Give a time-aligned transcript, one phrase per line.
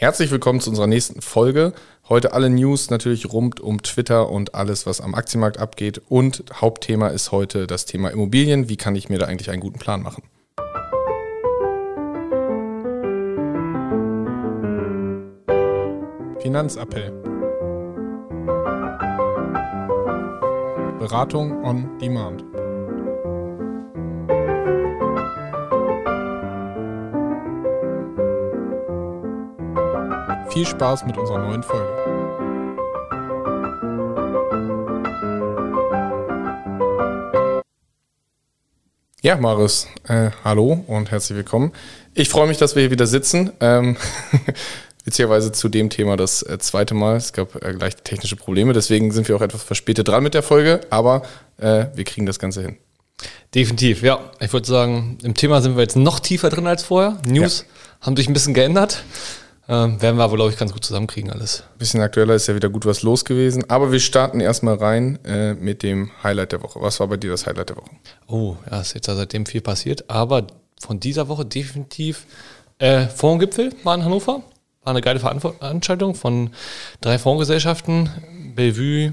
[0.00, 1.74] Herzlich willkommen zu unserer nächsten Folge.
[2.08, 6.00] Heute alle News natürlich rund um Twitter und alles, was am Aktienmarkt abgeht.
[6.08, 8.70] Und Hauptthema ist heute das Thema Immobilien.
[8.70, 10.22] Wie kann ich mir da eigentlich einen guten Plan machen?
[16.40, 17.10] Finanzappell.
[20.98, 22.42] Beratung on Demand.
[30.52, 31.86] Viel Spaß mit unserer neuen Folge.
[39.22, 41.70] Ja, Marius, äh, hallo und herzlich willkommen.
[42.14, 43.52] Ich freue mich, dass wir hier wieder sitzen.
[43.60, 43.96] Ähm,
[45.04, 47.14] beziehungsweise zu dem Thema das äh, zweite Mal.
[47.14, 50.42] Es gab äh, gleich technische Probleme, deswegen sind wir auch etwas verspätet dran mit der
[50.42, 51.22] Folge, aber
[51.58, 52.76] äh, wir kriegen das Ganze hin.
[53.54, 54.18] Definitiv, ja.
[54.40, 57.18] Ich würde sagen, im Thema sind wir jetzt noch tiefer drin als vorher.
[57.24, 58.06] News ja.
[58.06, 59.04] haben sich ein bisschen geändert.
[59.70, 61.62] Ähm, werden wir aber, glaube ich, ganz gut zusammenkriegen alles.
[61.74, 63.70] Ein bisschen aktueller ist ja wieder gut was los gewesen.
[63.70, 66.80] Aber wir starten erstmal rein äh, mit dem Highlight der Woche.
[66.82, 67.90] Was war bei dir das Highlight der Woche?
[68.26, 70.10] Oh, ja, ist jetzt ja seitdem viel passiert.
[70.10, 70.48] Aber
[70.80, 72.26] von dieser Woche definitiv
[72.78, 74.42] äh, Fondsgipfel war in Hannover.
[74.82, 76.50] War eine geile Veranstaltung von
[77.00, 78.10] drei Fondsgesellschaften.
[78.56, 79.12] Bellevue,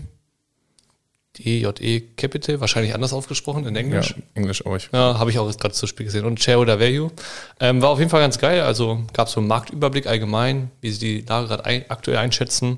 [1.38, 4.16] DJE Capital, wahrscheinlich anders ausgesprochen in Englisch.
[4.18, 4.90] Ja, Englisch euch.
[4.92, 6.26] Ja, habe ich auch gerade zu Spiel gesehen.
[6.26, 7.12] Und Shareholder Value.
[7.60, 8.62] Ähm, war auf jeden Fall ganz geil.
[8.62, 12.78] Also gab es so einen Marktüberblick allgemein, wie sie die Lage gerade ein, aktuell einschätzen.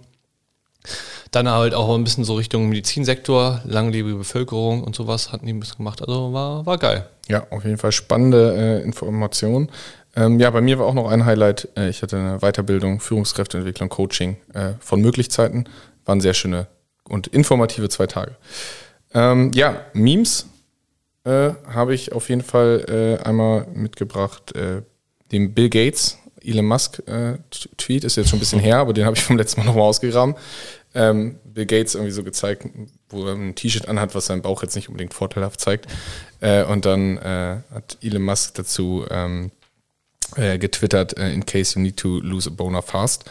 [1.31, 5.59] Dann halt auch ein bisschen so Richtung Medizinsektor, langlebige Bevölkerung und sowas hatten die ein
[5.59, 6.01] bisschen gemacht.
[6.01, 7.07] Also war, war geil.
[7.27, 9.69] Ja, auf jeden Fall spannende äh, Informationen.
[10.15, 11.69] Ähm, ja, bei mir war auch noch ein Highlight.
[11.77, 15.65] Äh, ich hatte eine Weiterbildung, Führungskräfteentwicklung, Coaching äh, von Möglichkeiten.
[16.05, 16.67] Waren sehr schöne
[17.09, 18.35] und informative zwei Tage.
[19.13, 20.45] Ähm, ja, Memes
[21.23, 24.55] äh, habe ich auf jeden Fall äh, einmal mitgebracht.
[24.55, 24.83] Äh,
[25.31, 27.37] dem Bill Gates, Elon Musk äh,
[27.77, 29.83] Tweet ist jetzt schon ein bisschen her, aber den habe ich vom letzten Mal nochmal
[29.83, 30.35] ausgegraben.
[30.95, 32.65] Ähm, Bill Gates irgendwie so gezeigt,
[33.09, 35.87] wo er ein T-Shirt anhat, was seinen Bauch jetzt nicht unbedingt vorteilhaft zeigt.
[36.39, 39.51] Äh, und dann äh, hat Elon Musk dazu ähm,
[40.35, 43.25] getwittert, in case you need to lose a boner fast.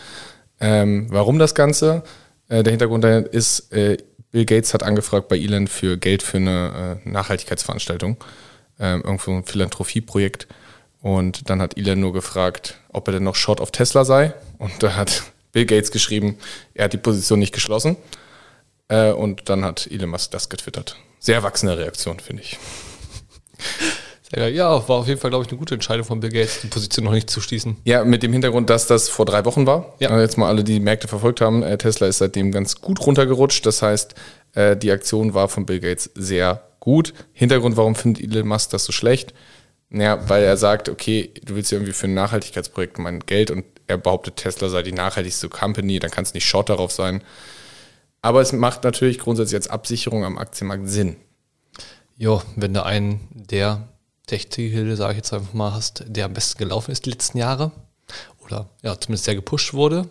[0.61, 2.03] Ähm, warum das Ganze?
[2.49, 3.99] Äh, der Hintergrund ist, äh,
[4.31, 8.17] Bill Gates hat angefragt bei Elon für Geld für eine äh, Nachhaltigkeitsveranstaltung,
[8.79, 10.49] ähm, irgendwo ein Philanthropieprojekt.
[11.01, 14.35] Und dann hat Elon nur gefragt, ob er denn noch Short auf Tesla sei.
[14.59, 15.23] Und da hat
[15.53, 16.39] Bill Gates geschrieben,
[16.75, 17.97] er hat die Position nicht geschlossen.
[18.89, 20.97] und dann hat Elon Musk das getwittert.
[21.21, 22.59] Sehr erwachsene Reaktion, finde ich.
[24.35, 27.07] Ja, war auf jeden Fall, glaube ich, eine gute Entscheidung von Bill Gates, die Position
[27.07, 27.77] noch nicht zu schließen.
[27.85, 29.95] Ja, mit dem Hintergrund, dass das vor drei Wochen war.
[30.01, 30.11] Ja.
[30.11, 31.63] Also jetzt mal alle, die, die Märkte verfolgt haben.
[31.63, 33.65] Äh, Tesla ist seitdem ganz gut runtergerutscht.
[33.65, 34.15] Das heißt,
[34.55, 37.15] äh, die Aktion war von Bill Gates sehr gut.
[37.33, 39.33] Hintergrund, warum findet Elon Musk das so schlecht?
[39.91, 43.65] Ja, weil er sagt, okay, du willst ja irgendwie für ein Nachhaltigkeitsprojekt mein Geld und
[43.87, 47.23] er behauptet, Tesla sei die nachhaltigste Company, dann kann es nicht Short darauf sein.
[48.21, 51.17] Aber es macht natürlich grundsätzlich als Absicherung am Aktienmarkt Sinn.
[52.19, 53.89] Jo, wenn du einen der
[54.29, 57.73] Tech-Titel, sage ich jetzt einfach mal, hast, der am besten gelaufen ist die letzten Jahre
[58.45, 60.09] oder ja, zumindest sehr gepusht wurde,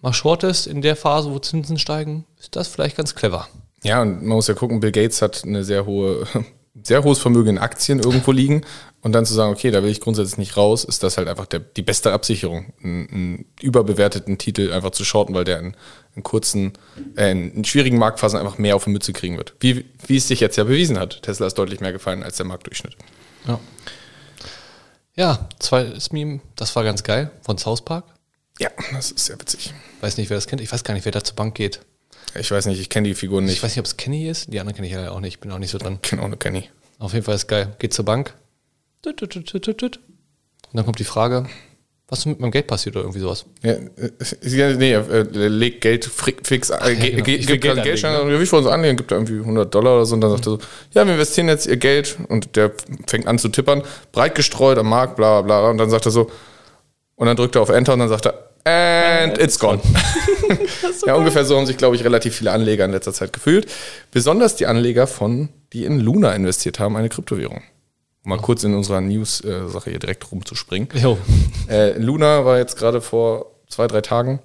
[0.00, 3.48] mal shortest in der Phase, wo Zinsen steigen, ist das vielleicht ganz clever.
[3.82, 6.26] Ja, und man muss ja gucken, Bill Gates hat eine sehr hohe,
[6.82, 8.62] sehr hohes Vermögen in Aktien irgendwo liegen
[9.00, 11.46] und dann zu sagen, okay, da will ich grundsätzlich nicht raus, ist das halt einfach
[11.46, 15.76] der, die beste Absicherung, einen, einen überbewerteten Titel einfach zu shorten, weil der in,
[16.16, 16.72] in kurzen,
[17.16, 19.54] äh, in schwierigen Marktphasen einfach mehr auf die Mütze kriegen wird.
[19.60, 21.22] Wie, wie es sich jetzt ja bewiesen hat.
[21.22, 22.96] Tesla ist deutlich mehr gefallen als der Marktdurchschnitt.
[23.48, 23.60] Ja.
[25.16, 28.04] Ja, zweites Meme, das war ganz geil, von South Park.
[28.60, 29.74] Ja, das ist sehr witzig.
[30.00, 30.60] Weiß nicht, wer das kennt.
[30.60, 31.80] Ich weiß gar nicht, wer da zur Bank geht.
[32.36, 33.54] Ich weiß nicht, ich kenne die Figuren nicht.
[33.54, 34.52] Ich weiß nicht, ob es Kenny ist.
[34.52, 35.34] Die anderen kenne ich ja auch nicht.
[35.34, 35.94] Ich bin auch nicht so dran.
[35.94, 36.68] Ich kenne auch nur Kenny.
[36.98, 37.74] Auf jeden Fall ist geil.
[37.78, 38.34] Geht zur Bank.
[39.04, 39.22] Und
[40.72, 41.48] dann kommt die Frage,
[42.10, 43.44] was mit meinem Geld passiert oder irgendwie sowas.
[43.62, 47.22] Ja, äh, nee, äh, legt Geld fix, äh, ja, genau.
[47.22, 48.38] gibt Geld, Geld Geldschein, ne?
[48.38, 50.46] wie ich wollen so anlegen, gibt er irgendwie 100 Dollar oder so und dann sagt
[50.46, 50.58] er so,
[50.92, 52.72] ja, wir investieren jetzt ihr Geld und der
[53.06, 53.82] fängt an zu tippern,
[54.12, 56.30] breit gestreut am Markt, bla bla und dann sagt er so,
[57.16, 59.80] und dann drückt er auf Enter und dann sagt er, and it's gone.
[60.98, 63.66] so ja, ungefähr so haben sich, glaube ich, relativ viele Anleger in letzter Zeit gefühlt.
[64.10, 67.62] Besonders die Anleger von, die in Luna investiert haben, eine Kryptowährung
[68.28, 70.88] mal kurz in unserer News-Sache hier direkt rumzuspringen.
[71.68, 74.40] Äh, Luna war jetzt gerade vor zwei, drei Tagen,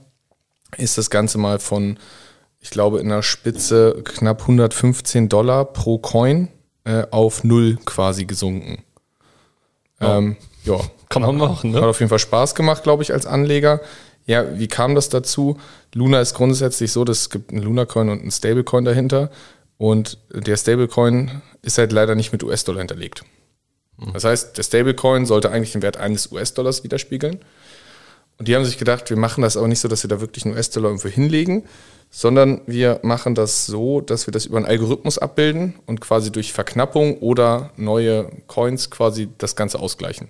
[0.77, 1.97] ist das Ganze mal von,
[2.59, 6.47] ich glaube, in der Spitze knapp 115 Dollar pro Coin
[6.85, 8.83] äh, auf null quasi gesunken.
[9.99, 10.17] Ja.
[10.17, 11.71] Ähm, ja, kann man machen.
[11.71, 11.77] Ne?
[11.77, 13.81] Hat auf jeden Fall Spaß gemacht, glaube ich, als Anleger.
[14.25, 15.57] Ja, wie kam das dazu?
[15.93, 19.29] Luna ist grundsätzlich so, dass es gibt einen Luna-Coin und einen Stablecoin dahinter.
[19.77, 23.23] Und der Stablecoin ist halt leider nicht mit US-Dollar hinterlegt.
[24.13, 27.39] Das heißt, der Stablecoin sollte eigentlich den Wert eines US-Dollars widerspiegeln.
[28.37, 30.45] Und die haben sich gedacht, wir machen das aber nicht so, dass wir da wirklich
[30.45, 31.63] einen US-Dollar irgendwo hinlegen,
[32.09, 36.51] sondern wir machen das so, dass wir das über einen Algorithmus abbilden und quasi durch
[36.51, 40.29] Verknappung oder neue Coins quasi das Ganze ausgleichen.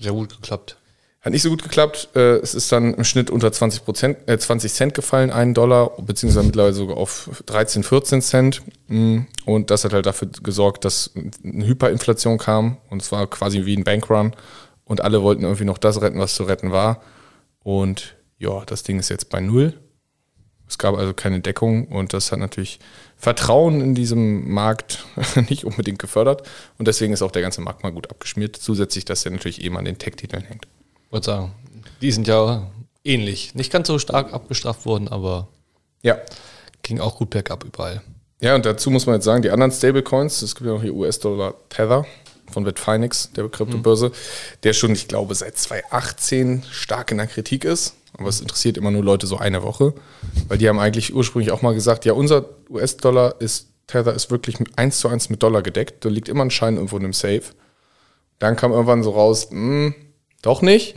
[0.00, 0.76] Sehr gut geklappt.
[1.20, 2.10] Hat nicht so gut geklappt.
[2.14, 5.90] Äh, Es ist dann im Schnitt unter 20, Prozent, äh, 20 Cent gefallen, einen Dollar,
[6.00, 8.62] beziehungsweise mittlerweile sogar auf 13, 14 Cent.
[8.86, 11.10] Mm, Und das hat halt dafür gesorgt, dass
[11.42, 12.78] eine Hyperinflation kam.
[12.88, 14.32] Und zwar quasi wie ein Bankrun.
[14.84, 17.02] Und alle wollten irgendwie noch das retten, was zu retten war.
[17.62, 19.74] Und ja, das Ding ist jetzt bei Null.
[20.68, 22.78] Es gab also keine Deckung und das hat natürlich
[23.16, 25.06] Vertrauen in diesem Markt
[25.48, 26.46] nicht unbedingt gefördert.
[26.78, 28.56] Und deswegen ist auch der ganze Markt mal gut abgeschmiert.
[28.56, 30.68] Zusätzlich, dass der natürlich eben an den Tech-Titeln hängt.
[31.10, 31.52] Wollte sagen,
[32.00, 32.66] die sind ja
[33.04, 33.54] ähnlich.
[33.54, 35.48] Nicht ganz so stark abgestraft worden, aber
[36.02, 36.18] Ja.
[36.82, 38.02] ging auch gut bergab überall.
[38.40, 40.94] Ja, und dazu muss man jetzt sagen, die anderen Stablecoins, es gibt ja noch hier
[40.94, 42.06] US-Dollar Tether
[42.52, 44.12] von Bitfinex, der Kryptobörse,
[44.62, 47.94] der schon, ich glaube, seit 2018 stark in der Kritik ist.
[48.16, 49.92] Aber es interessiert immer nur Leute so eine Woche,
[50.48, 54.56] weil die haben eigentlich ursprünglich auch mal gesagt, ja, unser US-Dollar ist, Tether ist wirklich
[54.76, 56.04] eins zu eins mit Dollar gedeckt.
[56.04, 57.42] Da liegt immer ein Schein irgendwo in einem Safe.
[58.38, 59.94] Dann kam irgendwann so raus, hm,
[60.42, 60.94] doch nicht.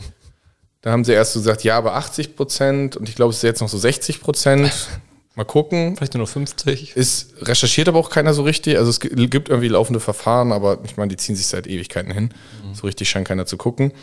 [0.81, 3.43] Da haben sie erst so gesagt, ja, aber 80 Prozent und ich glaube, es ist
[3.43, 4.71] jetzt noch so 60 Prozent.
[5.35, 5.95] Mal gucken.
[5.95, 6.97] Vielleicht nur noch 50.
[6.97, 8.77] Ist recherchiert aber auch keiner so richtig.
[8.77, 12.11] Also es gi- gibt irgendwie laufende Verfahren, aber ich meine, die ziehen sich seit Ewigkeiten
[12.11, 12.33] hin.
[12.73, 13.93] So richtig scheint keiner zu gucken.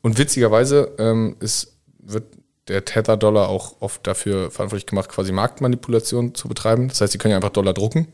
[0.00, 2.24] Und witzigerweise ähm, ist, wird
[2.68, 6.88] der Tether-Dollar auch oft dafür verantwortlich gemacht, quasi Marktmanipulation zu betreiben.
[6.88, 8.08] Das heißt, sie können ja einfach Dollar drucken.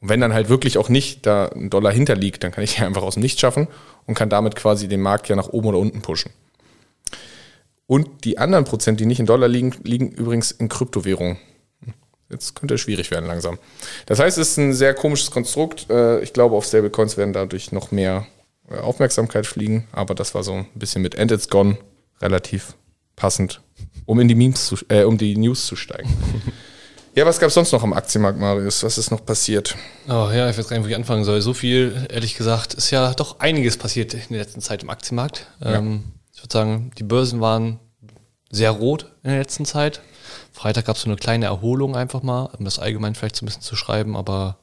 [0.00, 2.86] Und wenn dann halt wirklich auch nicht da ein Dollar hinterliegt, dann kann ich ja
[2.86, 3.68] einfach aus dem Nichts schaffen
[4.08, 6.32] und kann damit quasi den Markt ja nach oben oder unten pushen.
[7.86, 11.38] Und die anderen Prozent, die nicht in Dollar liegen, liegen übrigens in Kryptowährungen.
[12.30, 13.58] Jetzt könnte es schwierig werden langsam.
[14.06, 15.88] Das heißt, es ist ein sehr komisches Konstrukt.
[15.88, 18.26] Äh, Ich glaube, auf Stablecoins werden dadurch noch mehr
[18.70, 19.86] äh, Aufmerksamkeit fliegen.
[19.92, 21.78] Aber das war so ein bisschen mit And It's Gone
[22.20, 22.74] relativ
[23.16, 23.62] passend,
[24.04, 26.10] um in die Memes zu, äh, um die News zu steigen.
[27.14, 28.82] ja, was gab es sonst noch am Aktienmarkt, Marius?
[28.82, 29.74] Was ist noch passiert?
[30.08, 31.40] Oh ja, ich weiß gar nicht, wo ich anfangen soll.
[31.42, 35.46] So viel, ehrlich gesagt, ist ja doch einiges passiert in der letzten Zeit im Aktienmarkt.
[35.62, 37.80] Ähm, ich würde sagen, die Börsen waren
[38.50, 40.00] sehr rot in der letzten Zeit.
[40.52, 43.46] Freitag gab es so eine kleine Erholung einfach mal, um das allgemein vielleicht so ein
[43.46, 44.58] bisschen zu schreiben, aber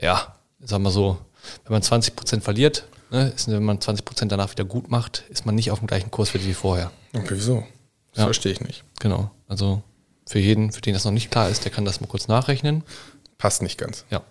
[0.00, 1.18] ja, sagen wir so,
[1.64, 5.54] wenn man 20% verliert, ne, ist, wenn man 20% danach wieder gut macht, ist man
[5.54, 6.90] nicht auf dem gleichen Kurs wie vorher.
[7.14, 7.64] Okay, wieso?
[8.12, 8.24] Das Ja.
[8.24, 8.84] verstehe ich nicht.
[9.00, 9.30] Genau.
[9.48, 9.82] Also
[10.28, 12.84] für jeden, für den das noch nicht klar ist, der kann das mal kurz nachrechnen.
[13.38, 14.04] Passt nicht ganz.
[14.10, 14.22] Ja,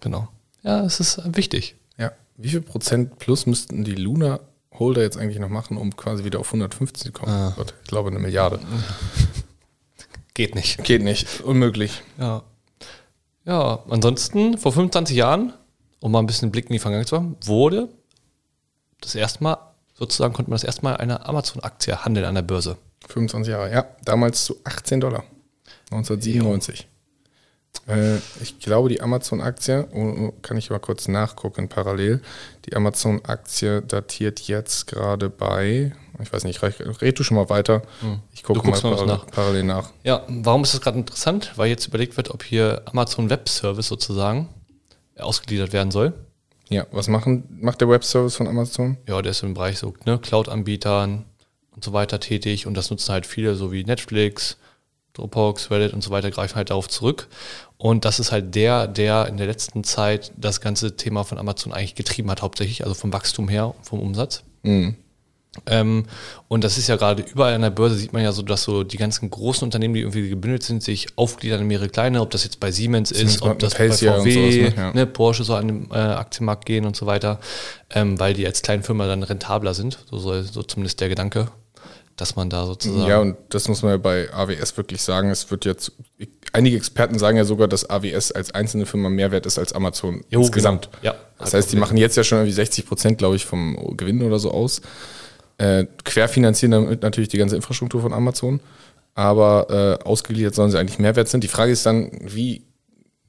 [0.00, 0.28] genau.
[0.62, 1.74] Ja, es ist wichtig.
[1.96, 2.12] Ja.
[2.36, 4.40] Wie viel Prozent plus müssten die Luna
[4.72, 7.52] Holder jetzt eigentlich noch machen, um quasi wieder auf 150 zu kommen?
[7.56, 8.60] Gott, ich glaube eine Milliarde.
[10.34, 10.84] Geht nicht.
[10.84, 11.40] Geht nicht.
[11.40, 12.02] Unmöglich.
[12.18, 12.44] Ja.
[13.44, 15.52] Ja, ansonsten, vor 25 Jahren,
[15.98, 17.88] um mal ein bisschen einen Blick in die Vergangenheit zu haben, wurde
[19.00, 19.56] das erste Mal,
[19.94, 22.76] sozusagen konnte man das erste Mal eine Amazon-Aktie handeln an der Börse.
[23.06, 23.86] 25 Jahre, ja.
[24.04, 25.24] Damals zu 18 Dollar.
[25.90, 26.88] 1997.
[27.86, 32.20] Äh, ich glaube, die Amazon-Aktie, oh, oh, kann ich mal kurz nachgucken parallel.
[32.66, 37.82] Die Amazon-Aktie datiert jetzt gerade bei, ich weiß nicht, red du schon mal weiter.
[38.32, 39.26] Ich gucke mal, mal nach.
[39.26, 39.90] parallel nach.
[40.04, 41.52] Ja, warum ist das gerade interessant?
[41.56, 44.48] Weil jetzt überlegt wird, ob hier Amazon Web Service sozusagen
[45.16, 46.12] ausgegliedert werden soll.
[46.68, 48.98] Ja, was machen, macht der Webservice von Amazon?
[49.08, 51.24] Ja, der ist im Bereich so ne, Cloud-Anbietern
[51.78, 54.56] und so weiter tätig und das nutzen halt viele, so wie Netflix,
[55.12, 57.28] Dropbox, Reddit und so weiter, greifen halt darauf zurück.
[57.76, 61.72] Und das ist halt der, der in der letzten Zeit das ganze Thema von Amazon
[61.72, 64.42] eigentlich getrieben hat, hauptsächlich, also vom Wachstum her, vom Umsatz.
[65.66, 66.04] Ähm,
[66.48, 68.84] und das ist ja gerade überall an der Börse, sieht man ja so, dass so
[68.84, 72.44] die ganzen großen Unternehmen, die irgendwie gebündelt sind, sich aufgliedern in mehrere kleine, ob das
[72.44, 74.74] jetzt bei Siemens, Siemens ist, ob das bei VW, sowas, ne?
[74.76, 74.92] Ja.
[74.92, 77.40] ne, Porsche so an den äh, Aktienmarkt gehen und so weiter,
[77.90, 79.98] ähm, weil die als kleine Firma dann rentabler sind.
[80.10, 81.48] So soll so zumindest der Gedanke,
[82.18, 83.08] dass man da sozusagen.
[83.08, 85.30] Ja, und das muss man ja bei AWS wirklich sagen.
[85.30, 85.92] Es wird jetzt,
[86.52, 90.24] einige Experten sagen ja sogar, dass AWS als einzelne Firma mehr wert ist als Amazon
[90.28, 90.90] Jo, insgesamt.
[91.00, 91.14] genau.
[91.14, 91.20] Ja.
[91.38, 94.38] Das heißt, die machen jetzt ja schon irgendwie 60 Prozent, glaube ich, vom Gewinn oder
[94.38, 94.80] so aus.
[95.56, 98.60] Äh, querfinanzieren damit natürlich die ganze Infrastruktur von Amazon.
[99.14, 101.42] Aber äh, ausgegliedert sollen sie eigentlich mehr wert sind.
[101.44, 102.62] Die Frage ist dann, wie,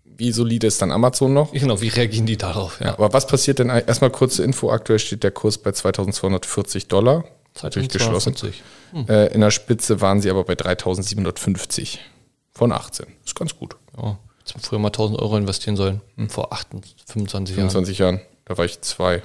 [0.03, 1.51] wie solide ist dann Amazon noch?
[1.51, 2.79] Genau, wie reagieren die darauf?
[2.81, 3.69] Ja, aber was passiert denn?
[3.69, 4.71] Erstmal kurze Info.
[4.71, 7.23] Aktuell steht der Kurs bei 2240 Dollar.
[7.61, 8.35] Natürlich geschlossen.
[8.35, 9.09] 2240.
[9.09, 11.99] Äh, in der Spitze waren sie aber bei 3750
[12.51, 13.05] von 18.
[13.25, 13.75] Ist ganz gut.
[13.97, 16.01] Ja, jetzt früher mal 1000 Euro investieren sollen.
[16.29, 17.69] Vor 28, 25 Jahren.
[17.69, 18.21] 25 Jahren.
[18.45, 19.21] Da war ich zwei.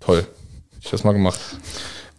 [0.00, 0.26] Toll.
[0.80, 1.38] Ich das mal gemacht.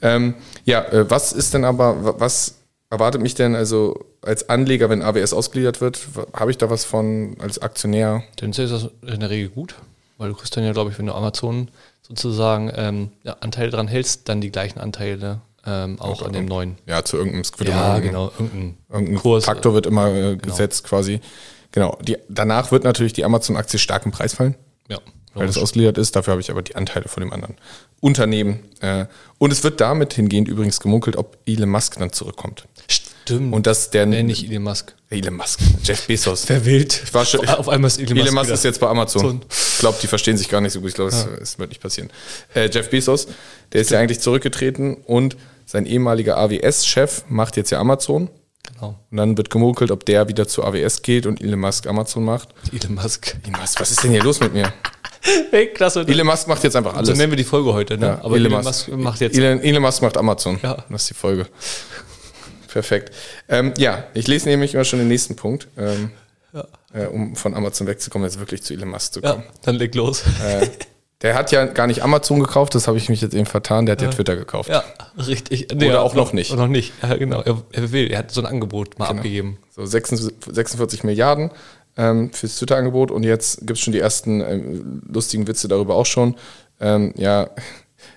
[0.01, 2.55] Ähm, ja, äh, was ist denn aber, wa- was
[2.89, 6.00] erwartet mich denn also als Anleger, wenn AWS ausgliedert wird?
[6.34, 8.24] Habe ich da was von als Aktionär?
[8.38, 9.75] Tendenziell ist das in der Regel gut,
[10.17, 11.70] weil du kriegst dann ja, glaube ich, wenn du Amazon
[12.07, 16.77] sozusagen ähm, ja, Anteile dran hältst, dann die gleichen Anteile ähm, auch an dem neuen.
[16.86, 19.45] Ja, zu irgendeinem wird Ja, genau, irgendein Irgendein Kurs.
[19.45, 21.22] Faktor wird immer äh, gesetzt quasi.
[21.72, 21.98] Genau.
[22.01, 24.55] Die, danach wird natürlich die Amazon-Aktie stark im Preis fallen,
[24.89, 25.00] Ja,
[25.33, 26.15] weil das ausgegliedert ist.
[26.15, 27.55] Dafür habe ich aber die Anteile von dem anderen
[28.01, 28.60] Unternehmen.
[28.81, 29.05] Äh,
[29.39, 32.67] und es wird damit hingehend übrigens gemunkelt, ob Elon Musk dann zurückkommt.
[32.88, 33.12] Stimmt.
[33.32, 34.94] Und dass der nee, nicht Elon Musk.
[35.10, 36.46] Elon Musk, Jeff Bezos.
[36.46, 37.01] Verwählt.
[37.06, 38.53] Ich war schon, Auf einmal ist Elon, Elon Musk wieder.
[38.56, 39.42] ist jetzt bei Amazon.
[39.42, 40.89] So Ich glaube, die verstehen sich gar nicht so gut.
[40.89, 42.10] Ich glaube, es es wird nicht passieren.
[42.53, 43.27] Äh, Jeff Bezos,
[43.72, 48.30] der ist ja eigentlich zurückgetreten und sein ehemaliger AWS-Chef macht jetzt ja Amazon.
[48.74, 48.98] Genau.
[49.12, 52.50] Und dann wird gemunkelt, ob der wieder zu AWS geht und Elon Musk Amazon macht.
[52.72, 53.36] Elon Musk.
[53.44, 54.74] Elon Musk, was ist denn hier los mit mir?
[55.51, 56.01] Hey, klasse.
[56.06, 57.08] Elon Musk macht jetzt einfach alles.
[57.08, 58.08] so nennen wir die Folge heute, ne?
[58.08, 59.38] Ja, Aber Elon, Musk macht jetzt.
[59.38, 60.60] Elon, Elon Musk macht Amazon.
[60.62, 60.84] Ja.
[60.89, 61.48] Das ist die Folge.
[62.74, 63.13] Perfekt.
[63.48, 66.10] Ähm, ja, ich lese nämlich immer schon den nächsten Punkt, ähm,
[66.92, 69.44] äh, um von Amazon wegzukommen, jetzt wirklich zu Elon Musk zu ja, kommen.
[69.62, 70.24] dann leg los.
[70.44, 70.68] Äh,
[71.22, 73.94] der hat ja gar nicht Amazon gekauft, das habe ich mich jetzt eben vertan, der
[73.94, 74.70] hat ja, Twitter gekauft.
[74.70, 74.84] Ja,
[75.27, 75.72] richtig.
[75.72, 76.53] Oder auch noch nicht.
[76.56, 76.94] Noch nicht.
[77.03, 77.42] Ja, genau.
[77.42, 79.60] Er, will, er hat so ein Angebot mal abgegeben.
[79.70, 81.51] So 46 46 Milliarden
[81.96, 86.08] ähm, fürs Twitter-Angebot und jetzt gibt es schon die ersten ähm, lustigen Witze darüber auch
[86.08, 86.36] schon.
[86.82, 87.51] Ähm, ja,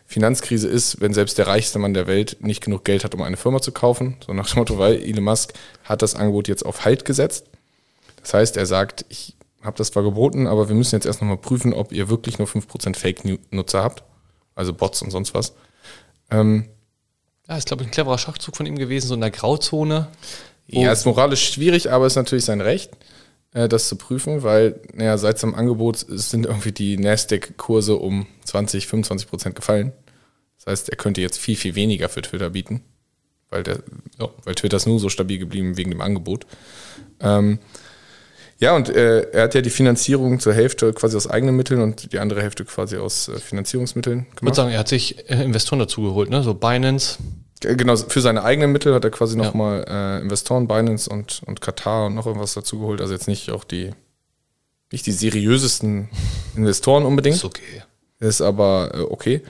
[0.06, 3.36] Finanzkrise ist, wenn selbst der reichste Mann der Welt nicht genug Geld hat, um eine
[3.36, 4.16] Firma zu kaufen.
[4.24, 5.52] So nach dem Motto, weil Elon Musk
[5.84, 7.46] hat das Angebot jetzt auf Halt gesetzt.
[8.22, 11.36] Das heißt, er sagt, ich habe das zwar geboten, aber wir müssen jetzt erst nochmal
[11.38, 14.04] prüfen, ob ihr wirklich nur 5% Fake-Nutzer habt.
[14.54, 15.54] Also Bots und sonst was.
[16.30, 16.66] Ähm,
[17.48, 20.08] Ja, ist, glaube ich, ein cleverer Schachzug von ihm gewesen, so in der Grauzone.
[20.68, 22.90] Ja, ist moralisch schwierig, aber ist natürlich sein Recht,
[23.52, 29.28] das zu prüfen, weil naja, seit seinem Angebot sind irgendwie die Nasdaq-Kurse um 20, 25
[29.28, 29.92] Prozent gefallen.
[30.58, 32.82] Das heißt, er könnte jetzt viel, viel weniger für Twitter bieten,
[33.50, 33.78] weil, der,
[34.18, 36.46] ja, weil Twitter ist nur so stabil geblieben wegen dem Angebot.
[37.20, 37.58] Ähm,
[38.58, 42.12] ja, und äh, er hat ja die Finanzierung zur Hälfte quasi aus eigenen Mitteln und
[42.12, 44.54] die andere Hälfte quasi aus äh, Finanzierungsmitteln Ich würde gemacht.
[44.54, 46.42] sagen, er hat sich äh, Investoren dazu geholt, ne?
[46.42, 47.18] So Binance.
[47.64, 49.44] Äh, Genau, für seine eigenen Mittel hat er quasi Ja.
[49.44, 53.00] nochmal äh, Investoren, Binance und, und Katar und noch irgendwas dazu geholt.
[53.00, 53.92] Also jetzt nicht auch die,
[54.92, 56.08] nicht die seriösesten
[56.56, 57.36] Investoren unbedingt.
[57.36, 57.82] Ist okay.
[58.18, 59.42] Ist aber äh, okay.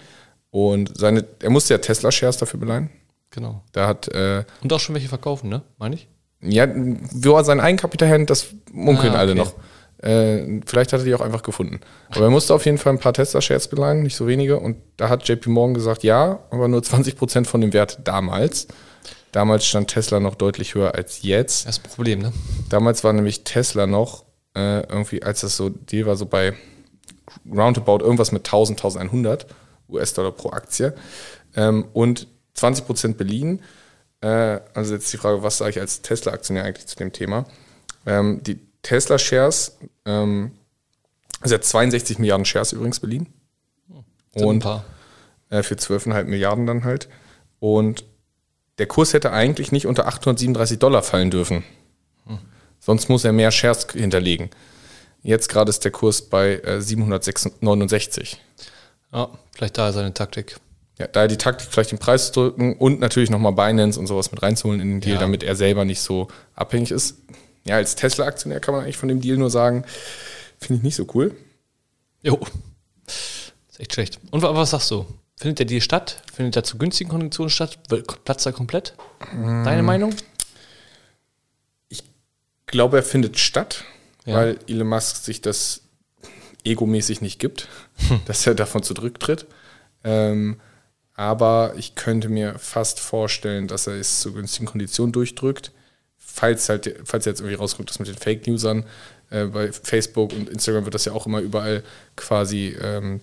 [0.51, 2.91] Und seine, er musste ja Tesla-Shares dafür beleihen.
[3.31, 3.63] Genau.
[3.73, 5.63] Da hat, äh, Und auch schon welche verkaufen, ne?
[5.79, 6.09] Meine ich?
[6.41, 9.41] ja, wo er sein Eigenkapital hält, das munkeln Ah, alle okay.
[9.41, 9.55] noch.
[9.99, 11.81] Äh, vielleicht hat er die auch einfach gefunden.
[12.11, 14.59] Aber er musste auf jeden Fall ein paar Tesla-Shares beleihen, nicht so wenige.
[14.59, 18.69] Und da hat JP Morgan gesagt, ja, aber nur 20% von dem Wert damals.
[19.33, 21.67] Damals stand Tesla noch deutlich höher als jetzt.
[21.67, 22.33] Das Problem, ne?
[22.69, 24.25] Damals war nämlich Tesla noch
[24.55, 26.55] äh, irgendwie, als das so, die war so bei
[27.51, 29.47] roundabout irgendwas mit 1000, 1100
[29.89, 30.95] US-Dollar pro Aktie
[31.55, 33.63] ähm, und 20% beliehen.
[34.21, 37.45] Äh, also jetzt die Frage, was sage ich als Tesla-Aktionär eigentlich zu dem Thema?
[38.07, 40.53] Ähm, die Tesla-Shares, ähm,
[41.41, 43.27] also er hat 62 Milliarden Shares übrigens beliehen
[44.37, 44.85] ein und paar.
[45.51, 47.09] äh, für 12,5 Milliarden dann halt.
[47.59, 48.05] Und
[48.79, 51.65] der Kurs hätte eigentlich nicht unter 837 Dollar fallen dürfen.
[52.79, 54.51] Sonst muss er mehr Shares hinterlegen.
[55.23, 58.41] Jetzt gerade ist der Kurs bei äh, 769.
[59.13, 60.57] Ja, vielleicht da seine Taktik.
[60.99, 64.31] Ja, daher die Taktik, vielleicht den Preis zu drücken und natürlich nochmal Binance und sowas
[64.31, 65.21] mit reinzuholen in den Deal, Ja.
[65.21, 67.17] damit er selber nicht so abhängig ist.
[67.67, 69.85] Ja, als Tesla-Aktionär kann man eigentlich von dem Deal nur sagen,
[70.59, 71.37] finde ich nicht so cool.
[72.23, 72.41] Jo.
[73.07, 74.21] Ist echt schlecht.
[74.31, 75.07] Und wa- was sagst du?
[75.39, 76.23] Findet der Deal statt?
[76.35, 77.79] Findet der zu günstigen Konditionen statt?
[78.25, 78.95] Platzt er komplett?
[79.33, 80.15] Deine Meinung?
[81.89, 82.03] Ich
[82.67, 83.85] glaube, er findet statt,
[84.25, 84.37] Ja.
[84.37, 85.83] weil Elon Musk sich das
[86.65, 87.69] egomäßig nicht gibt,
[88.27, 89.47] dass er davon zurücktritt.
[90.05, 90.61] Ähm,
[91.15, 95.71] aber ich könnte mir fast vorstellen, dass er es zu günstigen Konditionen durchdrückt.
[96.37, 98.85] Falls halt, falls jetzt irgendwie rauskommt, das mit den Fake-Newsern,
[99.31, 101.83] äh, bei Facebook und Instagram wird das ja auch immer überall
[102.15, 103.23] quasi ähm,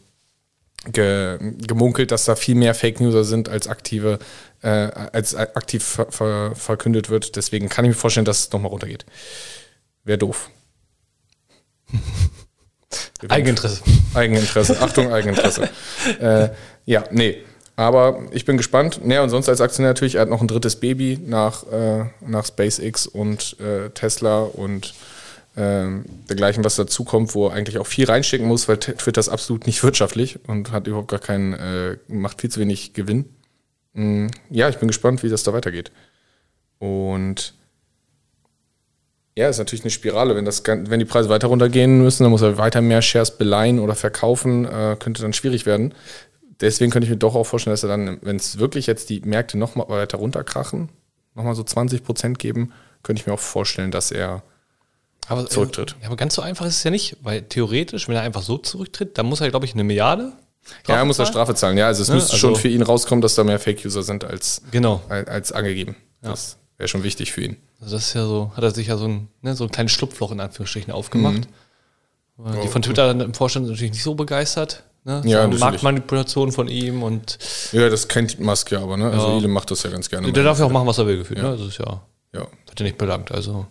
[0.91, 4.17] ge, gemunkelt, dass da viel mehr Fake-Newser sind als aktive,
[4.63, 7.35] äh, als aktiv ver, ver, verkündet wird.
[7.35, 9.05] Deswegen kann ich mir vorstellen, dass es nochmal runtergeht.
[10.03, 10.49] Wäre doof.
[13.29, 13.83] Eigeninteresse.
[14.15, 14.81] Eigeninteresse.
[14.81, 15.69] Achtung, Eigeninteresse.
[16.19, 16.49] äh,
[16.85, 17.43] ja, nee.
[17.75, 19.01] Aber ich bin gespannt.
[19.03, 22.45] Naja, und sonst als Aktionär natürlich, er hat noch ein drittes Baby nach, äh, nach
[22.45, 24.93] SpaceX und äh, Tesla und
[25.55, 29.29] ähm, dergleichen, was dazu kommt, wo er eigentlich auch viel reinstecken muss, weil Twitter ist
[29.29, 33.25] absolut nicht wirtschaftlich und hat überhaupt gar keinen, äh, macht viel zu wenig Gewinn.
[33.93, 35.91] Mm, ja, ich bin gespannt, wie das da weitergeht.
[36.79, 37.53] Und
[39.35, 40.35] ja, ist natürlich eine Spirale.
[40.35, 43.79] Wenn, das, wenn die Preise weiter runtergehen müssen, dann muss er weiter mehr Shares beleihen
[43.79, 45.93] oder verkaufen, äh, könnte dann schwierig werden.
[46.61, 49.21] Deswegen könnte ich mir doch auch vorstellen, dass er dann, wenn es wirklich jetzt die
[49.21, 50.89] Märkte noch mal weiter runterkrachen,
[51.35, 54.43] nochmal so 20 Prozent geben, könnte ich mir auch vorstellen, dass er
[55.27, 55.95] Aber, äh, Zurücktritt.
[56.01, 58.57] Ja, aber ganz so einfach ist es ja nicht, weil theoretisch, wenn er einfach so
[58.57, 60.33] zurücktritt, dann muss er, glaube ich, eine Milliarde
[60.87, 61.33] Ja, er muss da zahlen?
[61.33, 61.77] Strafe zahlen.
[61.77, 64.23] Ja, also es Ne, müsste also- schon für ihn rauskommen, dass da mehr Fake-User sind
[64.23, 65.01] als, Genau.
[65.09, 65.95] als, als angegeben.
[66.21, 67.57] Das wäre schon wichtig für ihn.
[67.81, 69.91] Also das ist ja so, hat er sich ja so ein, ne, so ein kleines
[69.91, 71.47] Schlupfloch in Anführungsstrichen aufgemacht.
[72.37, 74.83] Weil Die Oh, von Twitter dann im Vorstand sind natürlich nicht so begeistert.
[75.05, 75.21] Ne?
[75.25, 75.57] Ja, so.
[75.57, 77.37] Marktmanipulation von ihm und
[77.71, 79.11] Ja, das kennt Musk ja aber, ne?
[79.11, 79.37] Also Ja.
[79.37, 80.31] Elon macht das ja ganz gerne.
[80.31, 81.41] der darf ja auch machen, was er will, gefühlt.
[81.41, 81.57] Ne?
[81.57, 82.01] Das ist ja,
[82.33, 83.31] Ja, hat er nicht belangt.
[83.31, 83.65] Also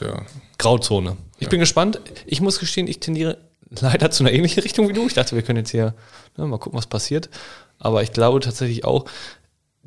[0.00, 0.26] der,
[0.58, 1.16] Grauzone.
[1.38, 2.00] Ich bin gespannt.
[2.26, 3.38] Ich muss gestehen, ich tendiere
[3.70, 5.06] leider zu einer ähnlichen Richtung wie du.
[5.06, 5.94] Ich dachte, wir können jetzt hier
[6.36, 7.30] ne, mal gucken, was passiert.
[7.78, 9.04] Aber ich glaube tatsächlich auch,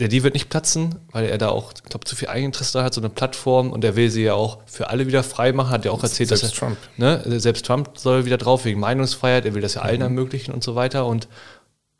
[0.01, 2.91] der Deal wird nicht platzen, weil er da auch, ich glaube, zu viel Eigeninteresse hat,
[2.93, 5.85] so eine Plattform und er will sie ja auch für alle wieder frei machen, hat
[5.85, 6.77] ja auch erzählt, Selbst dass er, Trump.
[6.97, 9.87] Ne, selbst Trump soll wieder drauf wegen Meinungsfreiheit, er will das ja Mhm.
[9.87, 11.27] allen ermöglichen und so weiter und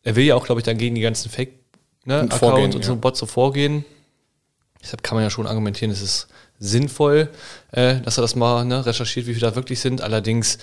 [0.02, 1.60] er will ja auch, glaube ich, dann gegen die ganzen Fake
[2.06, 2.96] ne, Und und so ja.
[2.96, 3.86] Bots so vorgehen.
[4.82, 6.28] Deshalb kann man ja schon argumentieren, es ist
[6.62, 7.30] sinnvoll,
[7.72, 10.02] äh, dass er das mal ne, recherchiert, wie viele da wirklich sind.
[10.02, 10.60] Allerdings,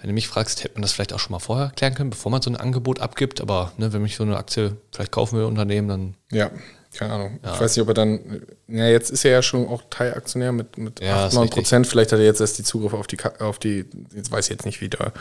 [0.00, 2.30] wenn du mich fragst, hätte man das vielleicht auch schon mal vorher klären können, bevor
[2.30, 3.40] man so ein Angebot abgibt.
[3.40, 6.50] Aber ne, wenn mich so eine Aktie vielleicht kaufen will, Unternehmen, dann ja,
[6.92, 7.40] keine Ahnung.
[7.42, 10.76] Ich weiß nicht, ob er dann, ja, jetzt ist er ja schon auch Teilaktionär mit,
[10.76, 11.86] mit Ja, 8, ist 9 Prozent.
[11.86, 14.66] Vielleicht hat er jetzt erst die Zugriff auf die, auf die, jetzt weiß ich jetzt
[14.66, 15.12] nicht, wie da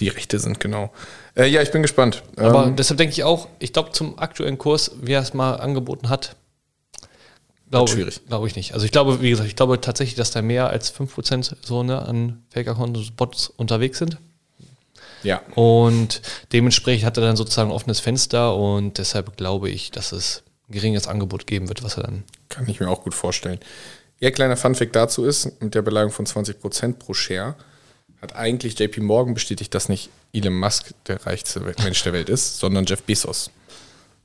[0.00, 0.90] die Rechte sind, genau.
[1.36, 2.24] Äh, ja, ich bin gespannt.
[2.36, 5.54] Aber Ähm, deshalb denke ich auch, ich glaube, zum aktuellen Kurs, wie er es mal
[5.54, 6.34] angeboten hat,
[7.70, 8.20] glaube schwierig.
[8.26, 8.74] glaube ich nicht.
[8.74, 12.00] Also ich glaube, wie gesagt, ich glaube tatsächlich, dass da mehr als 5% so ne,
[12.02, 14.18] an Fake-Accounts und Bots unterwegs sind.
[15.22, 16.22] ja, Und
[16.52, 20.72] dementsprechend hat er dann sozusagen ein offenes Fenster und deshalb glaube ich, dass es ein
[20.72, 22.24] geringes Angebot geben wird, was er dann.
[22.48, 23.58] kann ich mir auch gut vorstellen.
[24.18, 27.56] Ja, kleiner Funfact dazu ist, mit der Beleihung von 20% pro Share
[28.20, 32.58] hat eigentlich JP Morgan bestätigt, dass nicht Elon Musk der reichste Mensch der Welt ist,
[32.58, 33.50] sondern Jeff Bezos.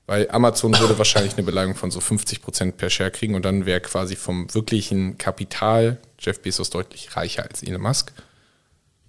[0.08, 3.82] Weil Amazon würde wahrscheinlich eine Beleihung von so 50% per Share kriegen und dann wäre
[3.82, 8.14] quasi vom wirklichen Kapital Jeff Bezos deutlich reicher als Elon Musk.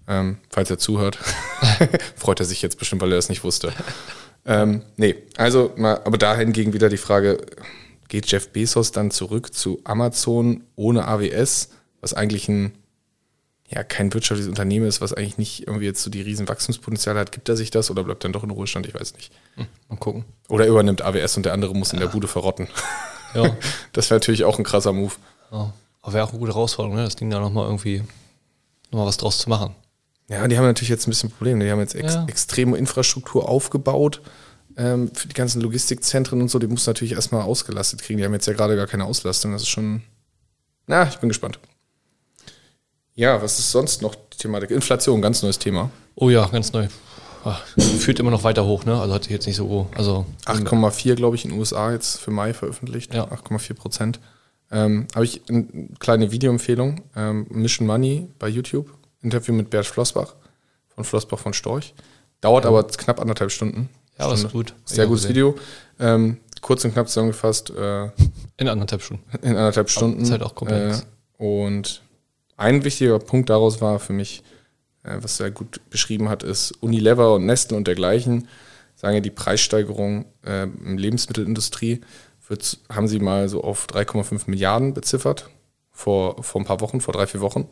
[0.07, 1.17] Ähm, falls er zuhört,
[2.15, 3.73] freut er sich jetzt bestimmt, weil er das nicht wusste.
[4.45, 7.45] Ähm, nee, also, mal, aber da hingegen wieder die Frage,
[8.07, 12.71] geht Jeff Bezos dann zurück zu Amazon ohne AWS, was eigentlich ein,
[13.69, 17.31] ja, kein wirtschaftliches Unternehmen ist, was eigentlich nicht irgendwie jetzt so die riesen Wachstumspotenziale hat,
[17.33, 18.87] gibt er sich das oder bleibt dann doch in Ruhestand?
[18.87, 19.31] Ich weiß nicht.
[19.89, 20.23] Mal gucken.
[20.47, 22.67] Oder übernimmt AWS und der andere muss in der Bude verrotten.
[23.33, 23.55] Ja.
[23.93, 25.13] Das wäre natürlich auch ein krasser Move.
[25.51, 25.73] ja.
[26.01, 27.03] Aber wäre auch eine gute Herausforderung, ne?
[27.03, 28.01] das Ding da nochmal irgendwie
[28.91, 29.75] nochmal was draus zu machen.
[30.29, 31.65] Ja, die haben natürlich jetzt ein bisschen Probleme.
[31.65, 32.25] Die haben jetzt ex Ja.
[32.27, 34.21] extreme Infrastruktur aufgebaut
[34.77, 36.59] ähm, für die ganzen Logistikzentren und so.
[36.59, 38.19] Die muss natürlich erstmal ausgelastet kriegen.
[38.19, 39.51] Die haben jetzt ja gerade gar keine Auslastung.
[39.51, 40.03] Das ist schon.
[40.85, 41.59] Na, ich bin gespannt.
[43.17, 44.69] Ja, was ist sonst noch die Thematik?
[44.69, 45.89] Inflation, ganz neues Thema.
[46.15, 46.87] Oh ja, ganz neu.
[47.43, 47.55] Ah,
[47.99, 48.99] Führt immer noch weiter hoch, ne?
[48.99, 49.87] Also hat sich jetzt nicht so.
[49.95, 53.13] Also 8,4, glaube ich, in den USA jetzt für Mai veröffentlicht.
[53.15, 53.25] Ja.
[53.25, 54.19] 8,4 Prozent.
[54.71, 55.65] Ähm, Habe ich eine
[55.99, 57.01] kleine Videoempfehlung.
[57.15, 58.91] Ähm, Mission Money bei YouTube.
[59.21, 60.35] Interview mit Bert Flossbach
[60.93, 61.95] von Flossbach von Storch.
[62.41, 63.89] Dauert aber knapp anderthalb Stunden.
[64.19, 64.75] Ja, aber ist gut.
[64.85, 65.27] Sehr Ja, gutes.
[65.27, 65.55] Video.
[65.99, 68.09] Ähm, kurz und knapp zusammengefasst äh,
[68.57, 69.23] in anderthalb Stunden.
[69.41, 70.21] in anderthalb Stunden.
[70.21, 71.07] ist halt auch komplex.
[71.39, 72.03] Äh, und
[72.57, 74.43] ein wichtiger Punkt daraus war für mich,
[75.03, 78.47] äh, was er gut beschrieben hat, ist Unilever und Nestle und dergleichen
[78.97, 82.01] sagen ja, die Preissteigerung äh, in Lebensmittelindustrie
[82.47, 85.49] wird, haben sie mal so auf 3,5 Milliarden beziffert
[85.91, 87.67] vor, vor ein paar Wochen, vor drei, vier Wochen.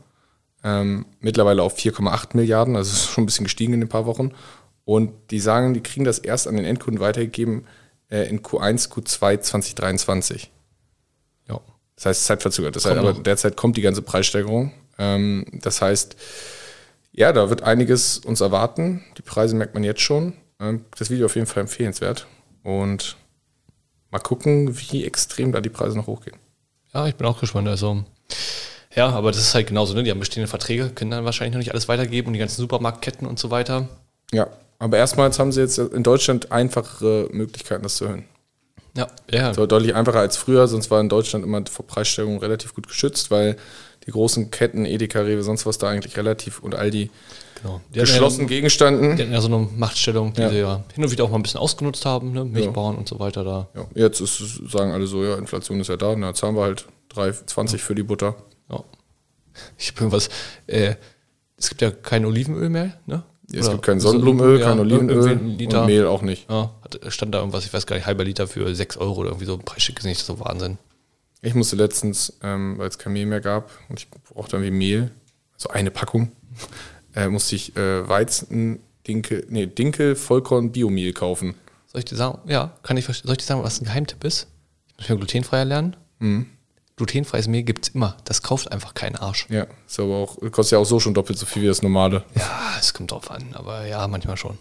[0.64, 4.32] Ähm, mittlerweile auf 4,8 Milliarden, also ist schon ein bisschen gestiegen in ein paar Wochen.
[4.84, 7.66] Und die sagen, die kriegen das erst an den Endkunden weitergegeben
[8.10, 10.52] äh, in Q1, Q2 2023.
[11.96, 12.76] Das heißt zeitverzögert.
[12.76, 14.72] Das Kommt heißt, aber derzeit kommt die ganze Preissteigerung.
[14.98, 16.16] Ähm, das heißt,
[17.12, 19.04] ja, da wird einiges uns erwarten.
[19.18, 20.34] Die Preise merkt man jetzt schon.
[20.60, 22.28] Ähm, das Video auf jeden Fall empfehlenswert.
[22.64, 23.16] Und
[24.12, 26.38] mal gucken, wie extrem da die Preise noch hochgehen.
[26.94, 27.68] Ja, ich bin auch gespannt.
[27.68, 28.04] Also,
[28.94, 30.04] ja, aber das ist halt genauso, ne?
[30.04, 33.28] Die haben bestehende Verträge, können dann wahrscheinlich noch nicht alles weitergeben und die ganzen Supermarktketten
[33.28, 33.88] und so weiter.
[34.32, 34.48] Ja,
[34.80, 38.26] aber erstmals haben sie jetzt in Deutschland einfachere Möglichkeiten, das zu erhöhen.
[38.98, 39.54] Ja, ja.
[39.54, 43.30] So deutlich einfacher als früher, sonst war in Deutschland immer vor Preissteigerungen relativ gut geschützt,
[43.30, 43.58] weil
[44.06, 47.10] die großen Ketten, Edeka, Rewe, sonst was da eigentlich relativ und all die
[47.62, 47.82] genau.
[47.94, 49.16] Die hatten geschlossen Ja, gegenstanden.
[49.18, 50.50] die hatten ja so eine Machtstellung, die Ja.
[50.50, 52.46] sie ja hin und wieder auch mal ein bisschen ausgenutzt haben, ne?
[52.46, 53.68] Milchbauern und so weiter da.
[53.74, 54.38] Ja, jetzt ist,
[54.72, 57.96] sagen alle so, ja, Inflation ist ja da, na, jetzt haben wir halt 3,20 für
[57.96, 58.36] die Butter.
[58.70, 58.82] Ja.
[59.78, 60.30] Ich habe irgendwas,
[60.68, 60.96] äh,
[61.58, 63.24] es gibt ja kein Olivenöl mehr, ne?
[63.54, 66.50] Es gibt kein so- Sonnenblumenöl, ja, kein Olivenöl und Mehl auch nicht.
[66.50, 66.72] Ja,
[67.10, 69.58] stand da irgendwas, ich weiß gar nicht, halber Liter für 6 Euro oder irgendwie so.
[69.58, 70.78] Preisschick ist nicht so Wahnsinn.
[71.42, 75.12] Ich musste letztens, ähm, weil es kein Mehl mehr gab und ich brauchte irgendwie Mehl,
[75.54, 76.32] also eine Packung,
[77.16, 81.54] äh, musste ich äh, Weizen, Dinkel, nee, Dinkel, Vollkorn, Biomehl kaufen.
[81.86, 83.06] Soll ich dir sagen, ja, kann ich.
[83.06, 84.48] Soll ich dir sagen, was ein Geheimtipp ist?
[84.98, 85.96] Ich muss mir glutenfreier lernen.
[86.20, 86.48] Mhm.
[86.98, 88.16] Glutenfreies Mehl gibt's immer.
[88.24, 89.48] Das kauft einfach keinen Arsch.
[89.50, 92.24] Ja, ist aber auch, kostet ja auch so schon doppelt so viel wie das normale.
[92.36, 94.58] Ja, es kommt drauf an, aber ja, manchmal schon.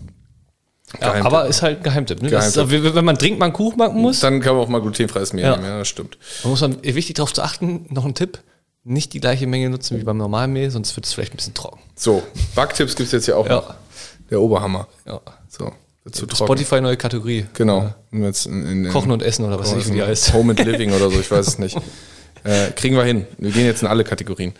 [0.94, 1.26] Ja, Geheimtipp.
[1.26, 2.22] aber ist halt ein Geheimtipp.
[2.22, 2.30] Ne?
[2.30, 2.94] Das ist, Geheimtipp.
[2.94, 5.44] wenn man dringend mal einen Kuchen backen muss, Dann kann man auch mal glutenfreies Mehl
[5.44, 5.56] Ja.
[5.56, 6.18] nehmen, ja, das stimmt.
[6.42, 8.40] man muss man wichtig darauf zu achten, noch ein Tipp,
[8.82, 11.54] nicht die gleiche Menge nutzen wie beim normalen Mehl, sonst wird es vielleicht ein bisschen
[11.54, 11.80] trocken.
[11.96, 12.22] So,
[12.54, 13.54] Backtipps gibt es jetzt ja auch Ja.
[13.56, 13.74] noch.
[14.30, 14.88] Der Oberhammer.
[15.06, 15.20] Ja.
[15.48, 15.72] So,
[16.10, 16.46] zu trocken.
[16.46, 17.46] Spotify neue Kategorie.
[17.54, 17.94] Genau.
[18.12, 20.32] Jetzt in, in, in Kochen und Essen oder was weiß ich, wie heißt.
[20.34, 21.78] Home and Living oder so, ich weiß es nicht.
[22.44, 23.26] Äh, kriegen wir hin.
[23.38, 24.52] Wir gehen jetzt in alle Kategorien.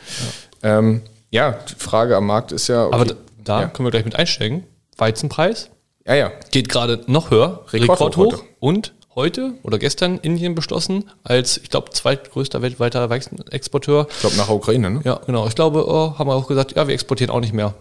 [0.63, 2.87] Ja, ähm, ja die Frage am Markt ist ja.
[2.87, 2.95] okay.
[2.95, 3.69] Aber da, da ja.
[3.69, 4.65] können wir gleich mit einsteigen.
[4.97, 5.71] Weizenpreis
[6.07, 6.33] ja, ja.
[6.51, 8.41] geht gerade noch höher, Rekordhoch heute.
[8.61, 14.07] Und heute oder gestern Indien beschlossen als, ich glaube, zweitgrößter weltweiter Weizenexporteur.
[14.11, 15.01] Ich glaube nach der Ukraine, ne?
[15.05, 15.47] Ja, genau.
[15.47, 17.75] Ich glaube, oh, haben wir auch gesagt, ja, wir exportieren auch nicht mehr.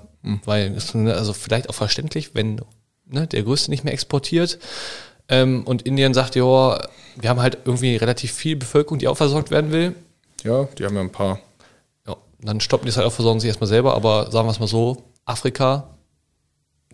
[0.45, 2.61] Weil, es- also vielleicht auch verständlich, wenn
[3.05, 4.57] ne, der Größte nicht mehr exportiert.
[5.29, 6.43] Ähm, und Indien sagt, ja,
[7.15, 9.95] wir haben halt irgendwie relativ viel Bevölkerung, die auch versorgt werden will.
[10.43, 11.39] Ja, die haben ja ein paar.
[12.07, 13.95] Ja, dann stoppen die es halt auch, versorgen sich erstmal selber.
[13.95, 15.89] Aber sagen wir es mal so, Afrika,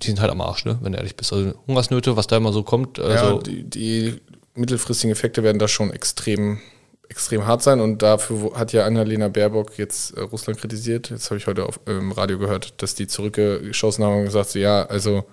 [0.01, 1.33] die sind halt am Arsch, ne, wenn du ehrlich bist.
[1.33, 2.99] Also Hungersnöte, was da immer so kommt.
[2.99, 4.21] Also, ja, die, die
[4.55, 6.59] mittelfristigen Effekte werden da schon extrem,
[7.09, 7.79] extrem hart sein.
[7.79, 11.09] Und dafür hat ja Annalena Baerbock jetzt äh, Russland kritisiert.
[11.09, 14.59] Jetzt habe ich heute auf, im Radio gehört, dass die zurückgeschossen haben und gesagt, so,
[14.59, 15.25] ja, also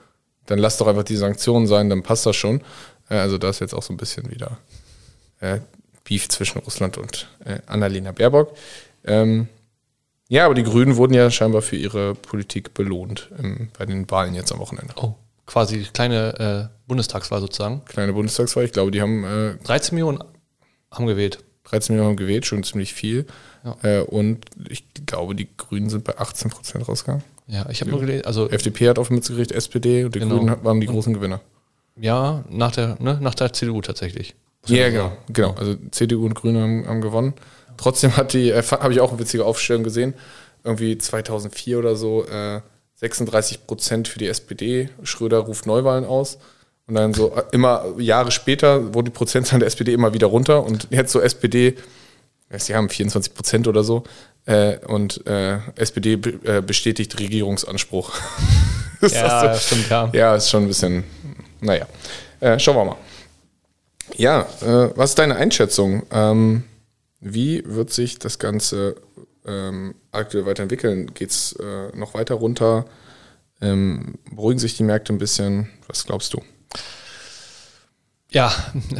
[0.46, 2.62] dann lass doch einfach die Sanktionen sein, dann passt das schon.
[3.08, 4.58] Äh, also da ist jetzt auch so ein bisschen wieder
[5.40, 5.60] äh,
[6.04, 8.56] Beef zwischen Russland und äh, Annalena Baerbock.
[9.04, 9.48] Ähm,
[10.28, 14.34] ja, aber die Grünen wurden ja scheinbar für ihre Politik belohnt ähm, bei den Wahlen
[14.34, 14.94] jetzt am Wochenende.
[14.96, 15.14] oh,
[15.46, 17.84] quasi kleine äh, Bundestagswahl sozusagen.
[17.84, 20.22] Kleine Bundestagswahl, ich glaube, die haben äh, 13 Millionen
[20.90, 21.44] haben gewählt.
[21.64, 23.26] 13 Millionen haben gewählt, schon ziemlich viel.
[23.64, 23.76] Ja.
[23.82, 27.24] Äh, und ich glaube, die Grünen sind bei 18 Prozent rausgegangen.
[27.48, 30.38] Ja, ich habe nur gelesen, also FDP hat auf Mütze gekriegt, SPD und die Genau.
[30.38, 31.40] Grünen waren die großen Gewinner.
[32.00, 34.34] ja, nach der, ne, nach der CDU tatsächlich.
[34.66, 35.12] Ja, genau.
[35.32, 35.54] genau.
[35.54, 37.34] Also CDU und Grüne haben, haben gewonnen.
[37.76, 40.14] Trotzdem hat die, äh, habe ich auch eine witzige Aufstellung gesehen,
[40.64, 42.60] irgendwie 2004 oder so, äh,
[42.96, 44.88] 36 Prozent für die SPD.
[45.04, 46.38] Schröder ruft Neuwahlen aus.
[46.88, 50.64] Und dann so äh, immer Jahre später wurde die Prozentzahl der SPD immer wieder runter.
[50.64, 51.76] Und jetzt so SPD,
[52.50, 54.04] sie haben 24 Prozent oder so.
[54.44, 58.12] Äh, und äh, SPD be äh, bestätigt Regierungsanspruch.
[58.98, 59.66] Das so?
[59.66, 60.10] stimmt, ja.
[60.14, 61.04] Ja, ist schon ein bisschen,
[61.60, 61.86] naja.
[62.40, 62.96] Äh, schauen wir mal.
[64.14, 66.04] Ja, äh, was ist deine Einschätzung?
[66.10, 66.64] Ähm,
[67.20, 68.96] wie wird sich das Ganze
[69.46, 71.12] ähm, aktuell weiterentwickeln?
[71.12, 72.86] Geht es äh, noch weiter runter?
[73.60, 75.68] Ähm, beruhigen sich die Märkte ein bisschen?
[75.88, 76.42] Was glaubst du?
[78.30, 78.52] Ja,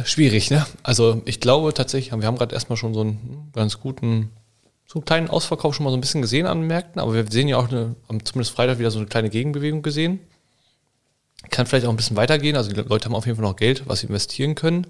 [0.05, 0.65] schwierig, ne?
[0.83, 4.31] Also ich glaube tatsächlich, wir haben gerade erstmal schon so einen ganz guten,
[4.85, 7.25] so einen kleinen Ausverkauf schon mal so ein bisschen gesehen an den Märkten, aber wir
[7.29, 10.19] sehen ja auch eine, zumindest Freitag wieder so eine kleine Gegenbewegung gesehen.
[11.49, 13.83] Kann vielleicht auch ein bisschen weitergehen, also die Leute haben auf jeden Fall noch Geld,
[13.85, 14.87] was sie investieren können.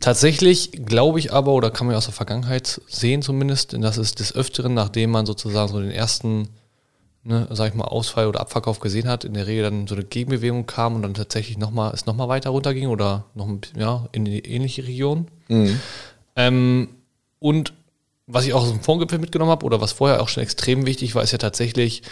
[0.00, 4.14] Tatsächlich glaube ich aber, oder kann man ja aus der Vergangenheit sehen zumindest, dass es
[4.14, 6.48] des Öfteren, nachdem man sozusagen so den ersten,
[7.22, 10.04] ne, sag ich mal, Ausfall oder Abverkauf gesehen hat, in der Regel dann so eine
[10.04, 14.08] Gegenbewegung kam und dann tatsächlich nochmal, es nochmal weiter runterging oder noch ein bisschen, ja,
[14.12, 15.28] in die ähnliche Region.
[16.36, 16.88] Ähm,
[17.38, 17.74] und
[18.26, 21.14] was ich auch aus dem Fondsgipfel mitgenommen habe oder was vorher auch schon extrem wichtig
[21.14, 22.02] war, ist ja tatsächlich,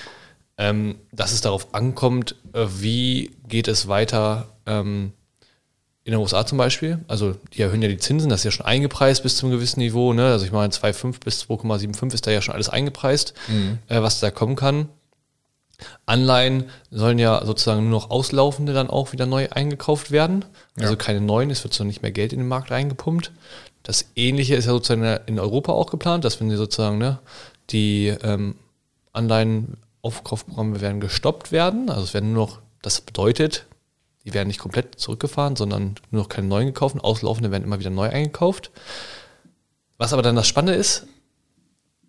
[0.56, 5.12] ähm, dass es darauf ankommt, äh, wie geht es weiter ähm,
[6.04, 7.04] in den USA zum Beispiel.
[7.06, 9.80] Also die erhöhen ja die Zinsen, das ist ja schon eingepreist bis zu einem gewissen
[9.80, 10.12] Niveau.
[10.12, 10.26] Ne?
[10.26, 13.34] Also ich meine 2,5 bis 2,75 ist da ja schon alles eingepreist,
[13.88, 14.88] äh, was da kommen kann.
[16.06, 20.44] Anleihen sollen ja sozusagen nur noch auslaufende dann auch wieder neu eingekauft werden.
[20.78, 23.32] Also keine neuen, es wird so nicht mehr Geld in den Markt eingepumpt.
[23.82, 27.18] Das ähnliche ist ja sozusagen in Europa auch geplant, dass wenn sie sozusagen ne,
[27.70, 28.56] die ähm,
[29.12, 33.66] Anleihenaufkaufprogramme werden gestoppt werden, also es werden nur noch, das bedeutet,
[34.24, 37.90] die werden nicht komplett zurückgefahren, sondern nur noch keine neuen gekauft, auslaufende werden immer wieder
[37.90, 38.70] neu eingekauft.
[39.96, 41.06] Was aber dann das Spannende ist,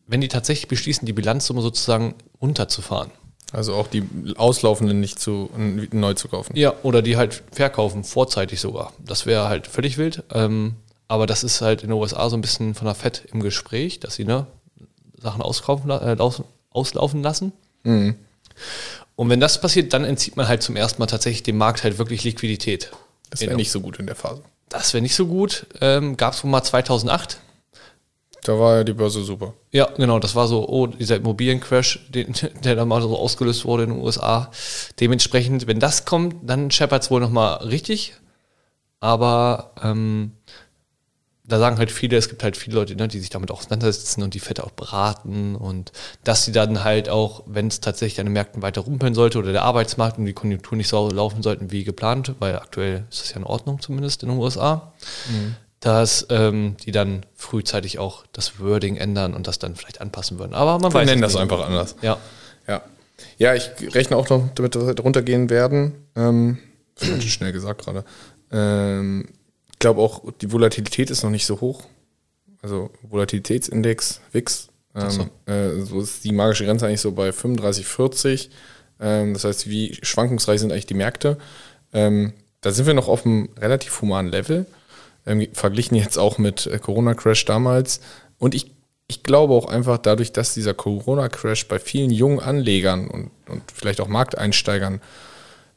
[0.06, 3.12] wenn die tatsächlich beschließen, die Bilanzsumme sozusagen runterzufahren.
[3.52, 4.04] Also auch die
[4.38, 5.50] auslaufenden nicht zu,
[5.92, 6.56] neu zu kaufen.
[6.56, 8.94] Ja, oder die halt verkaufen, vorzeitig sogar.
[9.04, 10.24] Das wäre halt völlig wild.
[10.32, 10.76] Ähm,
[11.08, 14.00] aber das ist halt in den USA so ein bisschen von der FED im Gespräch,
[14.00, 14.46] dass sie ne,
[15.20, 17.52] Sachen auskaufen, äh, aus, auslaufen lassen.
[19.16, 21.98] Und wenn das passiert, dann entzieht man halt zum ersten Mal tatsächlich dem Markt halt
[21.98, 22.92] wirklich Liquidität.
[23.32, 24.44] Das wäre nicht so gut in der Phase.
[24.70, 25.66] Das wäre nicht so gut.
[25.82, 27.40] Ähm, Gab es wohl mal 2008.
[28.50, 29.54] Da war ja die Börse super.
[29.70, 32.34] Ja, genau, das war so, oh, dieser Immobiliencrash, den,
[32.64, 34.50] der dann mal so ausgelöst wurde in den USA.
[35.00, 38.16] Dementsprechend, wenn das kommt, dann scheppert es wohl nochmal richtig.
[39.02, 40.32] Aber ähm,
[41.44, 44.34] da sagen halt viele, es gibt halt viele Leute, ne, die sich damit auseinandersetzen und
[44.34, 45.92] die Fette auch beraten und
[46.24, 49.52] dass sie dann halt auch, wenn es tatsächlich an den Märkten weiter rumpeln sollte oder
[49.52, 53.30] der Arbeitsmarkt und die Konjunktur nicht so laufen sollten wie geplant, weil aktuell ist das
[53.30, 54.92] ja in Ordnung zumindest in den USA,
[55.80, 60.54] dass ähm, die dann frühzeitig auch das Wording ändern und das dann vielleicht anpassen würden.
[60.54, 61.96] Aber man Wir weiß nennen es das einfach anders.
[62.02, 62.18] Ja.
[62.68, 62.84] Ja.
[63.38, 65.94] Ja, ich rechne auch noch damit, dass wir runtergehen werden.
[66.16, 66.60] Ähm,
[67.20, 68.04] schnell gesagt gerade.
[68.52, 69.30] Ähm,
[69.72, 71.84] ich glaube auch, die Volatilität ist noch nicht so hoch.
[72.62, 75.52] Also Volatilitätsindex, WIX, ähm, so.
[75.52, 78.50] äh, so ist die magische Grenze eigentlich so bei 35, 40.
[79.00, 81.38] Ähm, das heißt, wie schwankungsreich sind eigentlich die Märkte?
[81.94, 84.66] Ähm, da sind wir noch auf einem relativ humanen Level,
[85.30, 88.02] ähm, verglichen jetzt auch mit äh, Corona-Crash damals.
[88.38, 88.72] Und ich,
[89.08, 94.02] ich glaube auch einfach dadurch, dass dieser Corona-Crash bei vielen jungen Anlegern und, und vielleicht
[94.02, 95.02] auch Markteinsteigern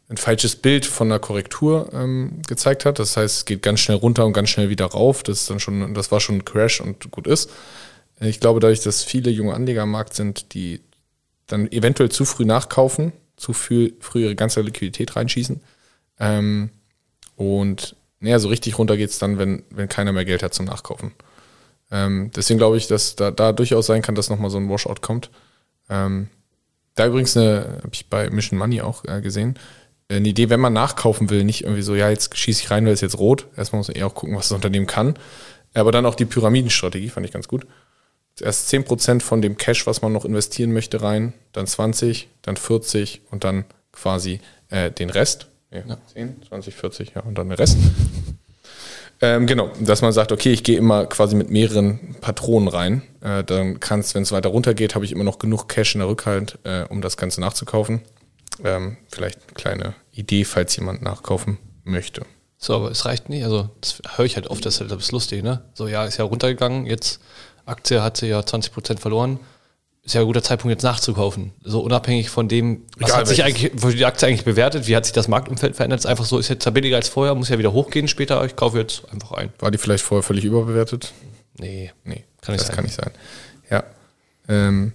[0.09, 2.99] ein falsches Bild von einer Korrektur ähm, gezeigt hat.
[2.99, 5.23] Das heißt, es geht ganz schnell runter und ganz schnell wieder rauf.
[5.23, 7.51] Das ist dann schon, das war schon ein Crash und gut ist.
[8.21, 10.81] Ich glaube, dadurch, dass viele junge Anleger am Markt sind, die
[11.47, 15.61] dann eventuell zu früh nachkaufen, zu früh, früh ihre ganze Liquidität reinschießen.
[16.21, 16.71] Ähm,
[17.37, 20.67] und naja, so richtig runter geht es dann, wenn, wenn keiner mehr Geld hat zum
[20.67, 21.13] Nachkaufen.
[21.91, 25.01] Ähm, deswegen glaube ich, dass da, da durchaus sein kann, dass nochmal so ein Washout
[25.03, 25.31] kommt.
[25.91, 26.29] Ähm,
[26.95, 29.59] da übrigens eine, habe ich bei Mission Money auch äh, gesehen,
[30.09, 32.93] eine Idee, wenn man nachkaufen will, nicht irgendwie so, ja, jetzt schieße ich rein, weil
[32.93, 33.47] es jetzt rot.
[33.57, 35.15] Erstmal muss man eher auch gucken, was das Unternehmen kann.
[35.75, 37.67] Aber dann auch die Pyramidenstrategie, fand ich ganz gut.
[38.41, 43.23] Erst 10% von dem Cash, was man noch investieren möchte, rein, dann 20, dann 40
[43.31, 45.49] und dann quasi äh, den Rest.
[45.73, 47.79] Ja, 10, 20, 40, ja, und dann den Rest.
[49.25, 53.03] Ähm, genau, dass man sagt, okay, ich gehe immer quasi mit mehreren Patronen rein.
[53.21, 55.95] Äh, dann kann es, wenn es weiter runter geht, habe ich immer noch genug Cash
[55.95, 58.01] in der Rückhalt, äh, um das Ganze nachzukaufen.
[58.65, 62.27] Ähm, vielleicht eine kleine Idee, falls jemand nachkaufen möchte.
[62.59, 63.45] So, aber es reicht nicht.
[63.45, 65.63] Also, das höre ich halt oft, das ist halt das lustig, ne?
[65.75, 67.21] So, ja, ist ja runtergegangen, jetzt
[67.65, 69.39] Aktie hat sie ja 20% verloren.
[70.05, 71.53] Ist ja ein guter Zeitpunkt, jetzt nachzukaufen.
[71.63, 73.63] So unabhängig von dem, was Egal hat sich welches.
[73.65, 76.01] eigentlich, wurde die Aktie eigentlich bewertet, wie hat sich das Marktumfeld verändert?
[76.01, 78.45] Ist einfach so, ist jetzt billiger als vorher, muss ja wieder hochgehen später.
[78.45, 79.53] Ich kaufe jetzt einfach ein.
[79.61, 81.13] War die vielleicht vorher völlig überbewertet?
[81.59, 81.93] Nee.
[82.05, 82.75] Nee, Kann nicht das sein.
[82.77, 83.11] kann nicht sein.
[83.71, 83.85] Ja.
[84.49, 84.93] Ähm,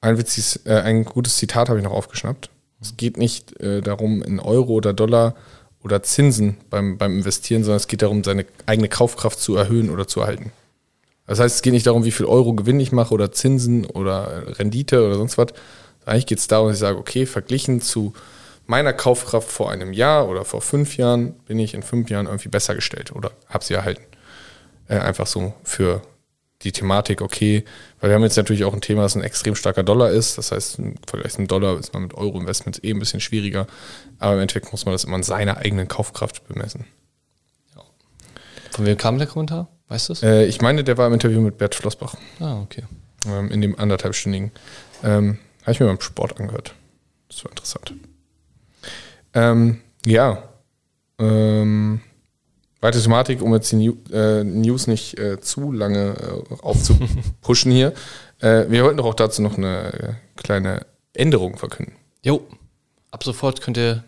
[0.00, 2.50] ein, witziges, äh, ein gutes Zitat habe ich noch aufgeschnappt.
[2.80, 5.36] Es geht nicht äh, darum, in Euro oder Dollar
[5.84, 10.08] oder Zinsen beim, beim Investieren, sondern es geht darum, seine eigene Kaufkraft zu erhöhen oder
[10.08, 10.50] zu erhalten.
[11.30, 14.58] Das heißt, es geht nicht darum, wie viel Euro Gewinn ich mache oder Zinsen oder
[14.58, 15.52] Rendite oder sonst was.
[16.04, 18.14] Eigentlich geht es darum, dass ich sage, okay, verglichen zu
[18.66, 22.48] meiner Kaufkraft vor einem Jahr oder vor fünf Jahren bin ich in fünf Jahren irgendwie
[22.48, 24.02] besser gestellt oder habe sie erhalten.
[24.88, 26.02] Äh, einfach so für
[26.62, 27.64] die Thematik, okay,
[28.00, 30.36] weil wir haben jetzt natürlich auch ein Thema, das ein extrem starker Dollar ist.
[30.36, 33.68] Das heißt, im Vergleich zum Dollar ist man mit Euro-Investments eh ein bisschen schwieriger.
[34.18, 36.86] Aber im Endeffekt muss man das immer an seiner eigenen Kaufkraft bemessen.
[38.72, 39.68] Von wem kam der Kommentar?
[39.90, 40.22] Weißt du es?
[40.22, 42.84] Äh, ich meine, der war im Interview mit Bert Flossbach, Ah, okay.
[43.26, 44.52] ähm, in dem anderthalbstündigen.
[45.02, 46.74] Ähm, Habe ich mir beim Sport angehört.
[47.28, 47.92] Das war interessant.
[49.34, 50.44] Ähm, ja.
[51.18, 52.00] Ähm,
[52.80, 56.14] weitere Thematik, um jetzt die New, äh, News nicht äh, zu lange
[56.50, 57.92] äh, aufzupushen hier.
[58.42, 61.92] Äh, wir wollten doch auch dazu noch eine äh, kleine Änderung verkünden.
[62.24, 62.46] Jo,
[63.10, 64.02] ab sofort könnt ihr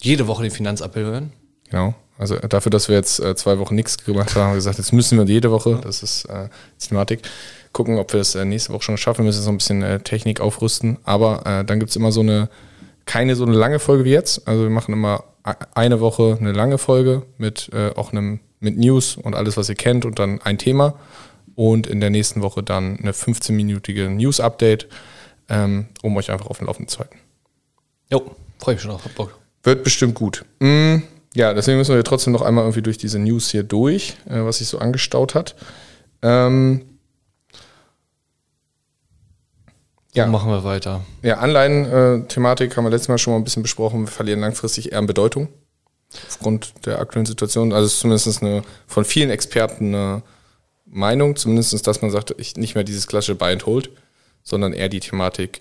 [0.00, 1.32] jede Woche den Finanzappell hören.
[1.70, 1.94] Genau.
[2.18, 4.92] Also dafür, dass wir jetzt äh, zwei Wochen nichts gemacht haben, haben wir gesagt, jetzt
[4.92, 7.22] müssen wir jede Woche, das ist äh, die Thematik,
[7.72, 9.20] gucken, ob wir das äh, nächste Woche schon schaffen.
[9.20, 10.98] Wir müssen jetzt noch ein bisschen äh, Technik aufrüsten.
[11.04, 12.50] Aber äh, dann gibt's immer so eine,
[13.06, 14.46] keine so eine lange Folge wie jetzt.
[14.46, 15.24] Also wir machen immer
[15.74, 19.74] eine Woche eine lange Folge mit äh, auch einem mit News und alles, was ihr
[19.74, 20.94] kennt und dann ein Thema.
[21.54, 24.88] Und in der nächsten Woche dann eine 15-minütige News-Update,
[25.48, 27.18] ähm, um euch einfach auf den Laufenden zu halten.
[28.10, 28.92] Jo, freue mich schon.
[28.92, 29.38] Hab Bock.
[29.62, 30.44] Wird bestimmt gut.
[30.60, 30.98] Mm,
[31.34, 34.58] ja, deswegen müssen wir trotzdem noch einmal irgendwie durch diese News hier durch, äh, was
[34.58, 35.54] sich so angestaut hat.
[36.22, 36.86] Ähm,
[40.12, 40.24] Ja.
[40.24, 40.30] Ja.
[40.30, 41.02] machen wir weiter.
[41.22, 44.00] ja, Anleihen-Thematik haben wir letztes Mal schon mal ein bisschen besprochen.
[44.00, 45.48] Wir verlieren langfristig eher an Bedeutung
[46.26, 47.72] aufgrund der aktuellen Situation.
[47.72, 50.22] Also es ist zumindest eine von vielen Experten eine
[50.84, 53.90] Meinung, zumindest, dass man sagt, ich nicht mehr dieses klassische Buy and Hold,
[54.42, 55.60] sondern eher die Thematik,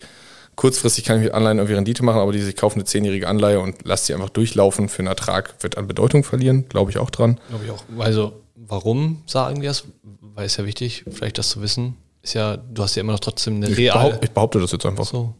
[0.59, 3.61] kurzfristig kann ich mit Anleihen irgendwie Rendite machen, aber die sich kaufen eine zehnjährige Anleihe
[3.61, 7.09] und lasse sie einfach durchlaufen für einen Ertrag, wird an Bedeutung verlieren, glaube ich auch
[7.09, 7.39] dran.
[7.47, 7.81] Glaube ich auch.
[7.97, 9.85] Also, warum sagen die das?
[10.03, 11.95] Weil es ja wichtig, vielleicht das zu wissen.
[12.21, 13.93] Ist ja, du hast ja immer noch trotzdem eine Ich, real.
[13.93, 15.33] behaupt, ich behaupte das jetzt einfach so.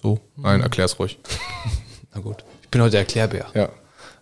[0.00, 1.18] So, Nein, erklär's ruhig.
[2.14, 2.44] na gut.
[2.62, 3.46] Ich bin heute Erklärbär.
[3.54, 3.70] Ja.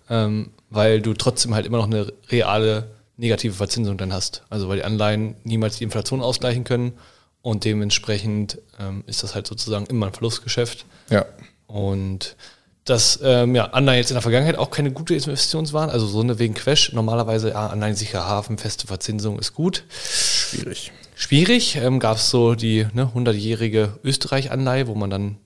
[0.08, 4.44] Ähm, weil du trotzdem halt immer noch eine reale negative Verzinsung dann hast.
[4.48, 6.94] Also weil die Anleihen niemals die Inflation ausgleichen können
[7.42, 10.86] und dementsprechend ähm, ist das halt sozusagen immer ein Verlustgeschäft.
[11.10, 11.24] Ja.
[11.66, 12.36] Und
[12.84, 16.20] dass ähm, ja, Anleihen jetzt in der Vergangenheit auch keine gute Investition waren, also so
[16.20, 16.92] eine wegen Quash.
[16.92, 19.84] Normalerweise, ja, Anleihen sicher Hafen, feste Verzinsung ist gut.
[19.90, 20.92] Schwierig.
[21.14, 21.76] Schwierig.
[21.76, 25.36] Ähm, Gab es so die ne, 100-jährige Österreich-Anleihe, wo man dann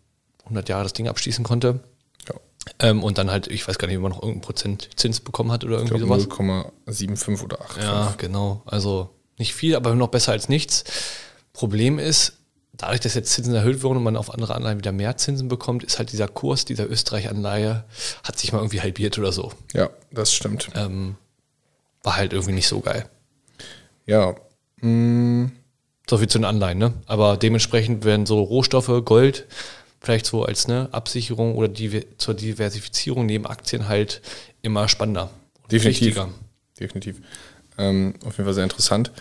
[0.45, 1.81] 100 Jahre das Ding abschließen konnte.
[2.29, 2.35] Ja.
[2.79, 5.51] Ähm, und dann halt, ich weiß gar nicht, ob man noch irgendeinen Prozent Zins bekommen
[5.51, 6.39] hat oder Ich irgendwie glaube sowas.
[6.87, 7.83] 0,75 oder 8.
[7.83, 8.63] Ja, genau.
[8.67, 10.85] Also nicht viel, aber noch besser als nichts.
[11.53, 12.39] Problem ist,
[12.73, 15.85] dadurch, dass jetzt Zinsen erhöht wurden und man auf andere Anleihen wieder mehr Zinsen bekommt,
[15.85, 17.85] ist halt dieser Kurs dieser Österreich-Anleihe,
[18.25, 19.53] hat sich mal irgendwie halbiert oder so.
[19.75, 20.71] Ja, das stimmt.
[20.75, 21.17] Ähm,
[22.03, 23.07] war halt irgendwie nicht so geil.
[24.07, 24.35] Ja.
[24.81, 25.47] Mm,
[26.09, 26.93] So viel zu den Anleihen, ne?
[27.07, 29.47] Aber dementsprechend werden so Rohstoffe, Gold,
[30.01, 34.21] vielleicht so als ne, Absicherung oder die, zur Diversifizierung neben Aktien halt
[34.63, 35.31] immer spannender.
[35.71, 36.07] Definitiv.
[36.09, 36.29] wichtiger.
[36.81, 37.21] definitiv.
[37.79, 39.13] Ähm, auf jeden Fall sehr interessant.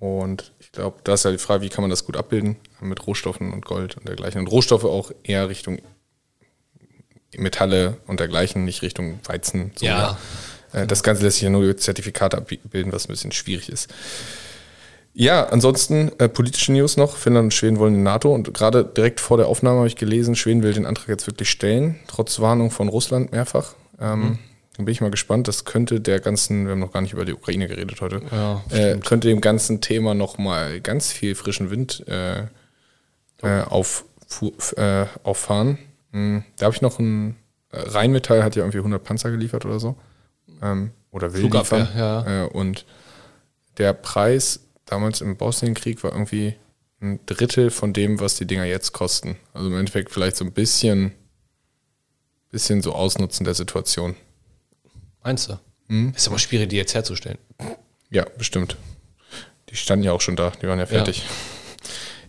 [0.00, 3.52] Und glaube, da ist ja die Frage, wie kann man das gut abbilden mit Rohstoffen
[3.52, 4.40] und Gold und dergleichen.
[4.40, 5.80] Und Rohstoffe auch eher Richtung
[7.36, 9.72] Metalle und dergleichen, nicht Richtung Weizen.
[9.80, 10.18] Ja.
[10.72, 13.92] Äh, Das Ganze lässt sich ja nur über Zertifikate abbilden, was ein bisschen schwierig ist.
[15.12, 17.16] Ja, ansonsten äh, politische News noch.
[17.16, 20.36] Finnland und Schweden wollen die NATO und gerade direkt vor der Aufnahme habe ich gelesen,
[20.36, 23.74] Schweden will den Antrag jetzt wirklich stellen, trotz Warnung von Russland mehrfach.
[23.98, 24.38] Ähm,
[24.76, 25.48] Dann bin ich mal gespannt.
[25.48, 28.62] Das könnte der ganzen, wir haben noch gar nicht über die Ukraine geredet heute, Ja,
[28.70, 32.42] äh, könnte dem ganzen Thema nochmal ganz viel frischen Wind äh,
[33.42, 34.04] äh, auf,
[34.76, 35.78] äh, auffahren.
[36.12, 37.36] Hm, Da habe ich noch ein
[37.72, 39.96] äh, Rheinmetall hat ja irgendwie 100 Panzer geliefert oder so.
[40.62, 41.98] Ähm, oder will Flugabwehr, liefern.
[41.98, 42.44] ja.
[42.44, 42.84] Äh, und
[43.78, 46.54] der Preis damals im Bosnienkrieg war irgendwie
[47.00, 49.36] ein Drittel von dem, was die Dinger jetzt kosten.
[49.52, 51.12] Also im Endeffekt vielleicht so ein bisschen,
[52.50, 54.16] bisschen so Ausnutzen der Situation.
[55.26, 55.58] Meinst du?
[55.88, 56.12] Hm?
[56.14, 57.38] Ist aber schwierig, die jetzt herzustellen.
[58.10, 58.76] Ja, bestimmt.
[59.68, 61.24] Die standen ja auch schon da, die waren ja fertig.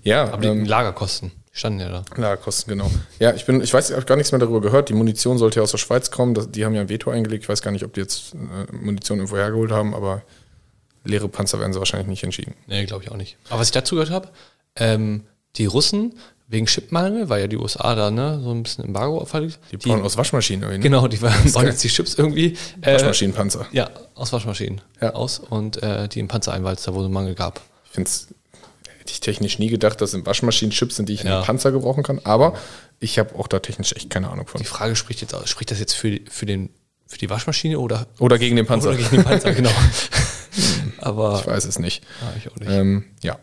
[0.02, 2.06] Ja, Aber die ähm, Lagerkosten die standen ja da.
[2.16, 2.90] Lagerkosten, genau.
[3.20, 4.90] Ja, ich bin, ich weiß, ich habe gar nichts mehr darüber gehört.
[4.90, 6.34] Die Munition sollte ja aus der Schweiz kommen.
[6.34, 7.44] Das, die haben ja ein Veto eingelegt.
[7.44, 10.24] Ich weiß gar nicht, ob die jetzt äh, Munition irgendwo hergeholt haben, aber
[11.04, 12.56] leere Panzer werden sie wahrscheinlich nicht entschieden.
[12.66, 13.38] Nee, glaube ich auch nicht.
[13.50, 14.30] Aber was ich dazu gehört habe,
[14.76, 16.18] ähm, die Russen
[16.50, 19.58] wegen Chipmangel, weil ja die USA da ne, so ein bisschen Embargo auffällig.
[19.72, 20.78] Die bauen aus Waschmaschinen irgendwie.
[20.90, 20.96] ne?
[20.96, 22.56] Genau, die bauen jetzt die Chips irgendwie.
[22.82, 23.66] Äh, Waschmaschinenpanzer.
[23.72, 25.14] ja, aus Waschmaschinen Ja.
[25.14, 27.60] aus und äh, die im Panzereinwalz, da wo es einen Mangel gab.
[27.86, 28.28] Ich finde es,
[29.00, 31.38] hätte ich technisch nie gedacht, dass in Waschmaschinen Chips sind, die ich in Ja.
[31.38, 32.20] einen Panzer gebrauchen kann.
[32.24, 32.54] Aber
[33.00, 34.60] ich habe auch da technisch echt keine Ahnung von.
[34.60, 36.70] Die Frage spricht jetzt aus, spricht das jetzt für, für, den,
[37.08, 38.90] für die Waschmaschine oder, Oder gegen den Panzer.
[38.90, 39.70] oder gegen den Panzer, genau.
[41.00, 42.04] Aber Ich weiß es nicht.
[42.22, 42.70] ah, ich auch nicht.
[42.72, 43.38] Ähm, ja.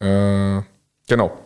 [0.00, 0.62] Äh,
[1.06, 1.38] genau.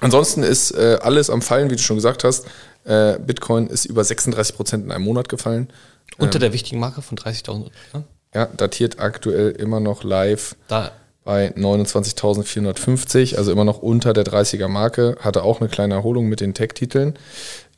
[0.00, 2.46] Ansonsten ist äh, alles am Fallen, wie du schon gesagt hast.
[2.84, 5.70] Äh, Bitcoin ist über 36 Prozent in einem Monat gefallen.
[6.18, 7.70] Unter der wichtigen Marke von 30.000.
[7.92, 8.04] Ne?
[8.34, 10.92] Ja, datiert aktuell immer noch live Da,
[11.24, 15.16] bei 29.450, also immer noch unter der 30er Marke.
[15.20, 17.18] Hatte auch eine kleine Erholung mit den Tech-Titeln.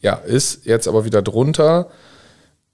[0.00, 1.90] Ja, ist jetzt aber wieder drunter.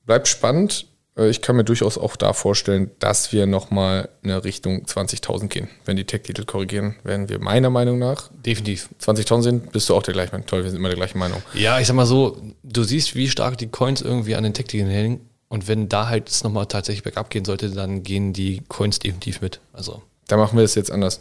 [0.07, 0.87] Bleibt spannend.
[1.17, 5.69] Äh, Ich kann mir durchaus auch da vorstellen, dass wir nochmal eine Richtung 20.000 gehen.
[5.85, 8.89] Wenn die Tech-Titel korrigieren, werden wir meiner Meinung nach definitiv.
[9.01, 10.47] 20.000 sind, bist du auch der gleichen Meinung.
[10.47, 11.43] Toll, wir sind immer der gleichen Meinung.
[11.55, 14.91] Ja, ich sag mal so, du siehst, wie stark die Coins irgendwie an den Tech-Titeln
[14.91, 15.29] hängen.
[15.49, 19.41] Und wenn da halt es nochmal tatsächlich bergab gehen sollte, dann gehen die Coins definitiv
[19.41, 19.61] mit.
[19.73, 21.21] Also, Da machen wir es jetzt anders.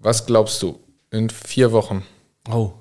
[0.00, 0.80] Was glaubst du
[1.10, 2.04] in vier Wochen?
[2.50, 2.72] oh,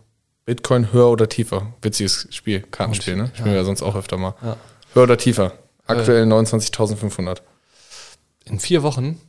[0.46, 1.72] Bitcoin höher oder tiefer?
[1.84, 3.30] Witziges Spiel, Kartenspiel, ne?
[3.34, 4.34] Spielen wir ja sonst auch öfter mal.
[4.42, 4.58] Ja.
[4.96, 5.54] Höher oder tiefer?
[5.98, 7.42] Aktuell 29.500.
[8.46, 9.20] in vier Wochen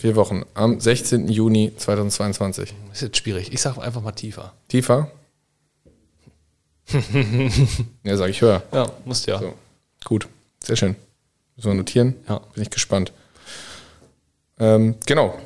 [0.00, 0.46] Vier Wochen.
[0.54, 1.28] Am 16.
[1.28, 2.72] Juni 2022.
[2.90, 3.52] ist jetzt schwierig.
[3.52, 4.54] Ich sag einfach mal tiefer.
[4.68, 5.10] Tiefer?
[8.02, 8.62] ja, sage ich höher.
[8.72, 9.38] Ja, musst ja.
[9.38, 9.52] So.
[10.04, 10.26] Gut,
[10.64, 10.96] sehr schön.
[11.54, 12.14] Müssen wir notieren.
[12.26, 12.40] Ja.
[12.54, 13.12] Bin ich gespannt.
[14.58, 15.38] Ähm, genau.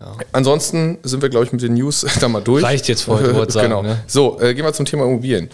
[0.00, 0.16] Ja.
[0.32, 2.64] Ansonsten sind wir, glaube ich, mit den News da mal durch.
[2.64, 3.82] Reicht jetzt für heute, sagen, genau.
[3.82, 4.02] ne?
[4.06, 5.50] So, äh, gehen wir zum Thema Immobilien.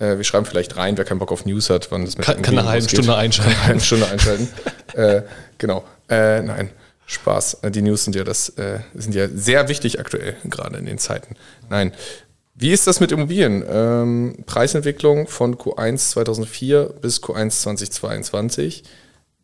[0.00, 2.42] Äh, wir schreiben vielleicht rein, wer keinen Bock auf News hat, wann das mit Kann,
[2.42, 3.52] kann eine halbe Stunde einschalten.
[3.52, 4.48] Eine halbe Stunde einschalten.
[4.94, 5.22] äh,
[5.58, 5.84] genau.
[6.08, 6.70] Äh, nein,
[7.06, 7.58] Spaß.
[7.62, 10.98] Äh, Die News sind ja das äh, sind ja sehr wichtig aktuell, gerade in den
[10.98, 11.36] Zeiten.
[11.68, 11.92] Nein.
[12.54, 13.64] Wie ist das mit Immobilien?
[13.66, 18.84] Ähm, Preisentwicklung von Q1 2004 bis Q1 2022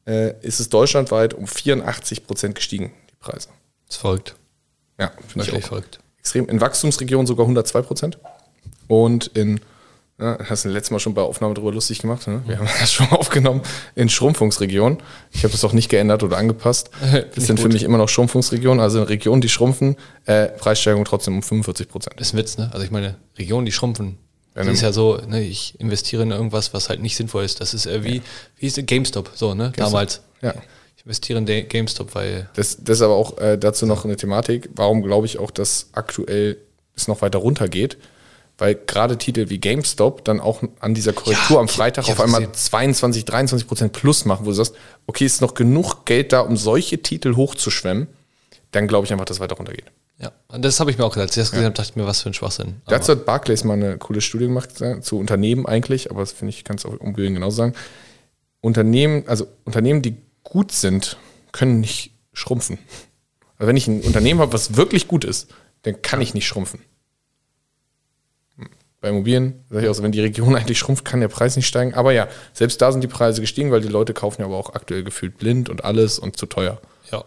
[0.06, 3.48] äh, ist es deutschlandweit um 84 Prozent gestiegen, die Preise.
[3.86, 4.34] Das ist verrückt.
[4.98, 5.98] Ja, finde ich auch verrückt.
[6.18, 6.48] extrem.
[6.48, 8.18] In Wachstumsregionen sogar 102 Prozent.
[8.88, 9.60] Und in,
[10.18, 12.42] ja, hast du letztes Mal schon bei Aufnahme drüber lustig gemacht, ne?
[12.46, 13.60] wir haben das schon aufgenommen,
[13.94, 14.98] in Schrumpfungsregionen.
[15.30, 16.90] Ich habe das auch nicht geändert oder angepasst.
[17.34, 17.74] Das sind für gut.
[17.74, 22.14] mich immer noch Schrumpfungsregionen, also Regionen, die schrumpfen, äh, Preissteigerung trotzdem um 45 Prozent.
[22.18, 22.70] Das ist ein Witz, ne?
[22.72, 24.18] Also ich meine, Regionen, die schrumpfen.
[24.54, 24.72] Das ne?
[24.72, 27.60] ist ja so, ne, ich investiere in irgendwas, was halt nicht sinnvoll ist.
[27.60, 28.22] Das ist äh, wie,
[28.56, 28.86] wie ist es?
[28.86, 29.72] GameStop, so, ne?
[29.76, 30.22] Damals.
[30.40, 30.54] Ja.
[30.96, 34.70] Ich investiere in GameStop, weil Das, das ist aber auch äh, dazu noch eine Thematik,
[34.74, 36.56] warum glaube ich auch, dass aktuell
[36.96, 37.98] es noch weiter runtergeht.
[38.58, 42.40] Weil gerade Titel wie GameStop dann auch an dieser Korrektur Ja, am Freitag auf einmal
[42.40, 42.54] gesehen.
[42.54, 44.74] 22, 23 Prozent plus machen, wo du sagst,
[45.06, 48.06] okay, ist noch genug Geld da, um solche Titel hochzuschwemmen,
[48.72, 49.84] dann glaube ich einfach, dass es weiter runtergeht.
[50.18, 51.28] ja, und das habe ich mir auch gesagt.
[51.28, 52.80] Als ich das gesehen habe, dachte ich mir, was für ein Schwachsinn.
[52.86, 56.54] Dazu hat Barclays mal eine coole Studie gemacht, äh, zu Unternehmen eigentlich, aber das finde
[56.54, 57.74] ich, kannst du auch umgehen genauso sagen.
[58.62, 61.18] Unternehmen, also Unternehmen, die gut sind,
[61.52, 62.78] können nicht schrumpfen.
[63.58, 65.48] Also wenn ich ein Unternehmen habe, was wirklich gut ist,
[65.82, 66.80] dann kann ich nicht schrumpfen.
[69.00, 69.64] Bei Immobilien.
[69.70, 71.94] Sag ich auch so, wenn die Region eigentlich schrumpft, kann der Preis nicht steigen.
[71.94, 74.74] Aber ja, selbst da sind die Preise gestiegen, weil die Leute kaufen ja aber auch
[74.74, 76.80] aktuell gefühlt blind und alles und zu teuer.
[77.10, 77.24] Ja.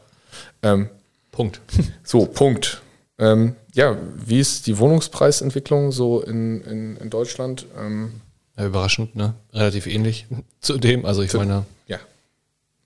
[0.63, 0.89] Ähm,
[1.31, 1.61] Punkt.
[2.03, 2.81] so, Punkt.
[3.17, 7.65] Ähm, ja, wie ist die Wohnungspreisentwicklung so in, in, in Deutschland?
[7.77, 8.21] Ähm,
[8.57, 9.35] Ja, überraschend, ne?
[9.53, 10.25] Relativ ähnlich
[10.61, 11.05] zu dem.
[11.05, 11.97] Also ich meine, ja.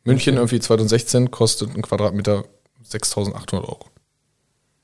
[0.04, 2.44] München irgendwie 2016 kostet ein Quadratmeter
[2.90, 3.86] 6.800 Euro.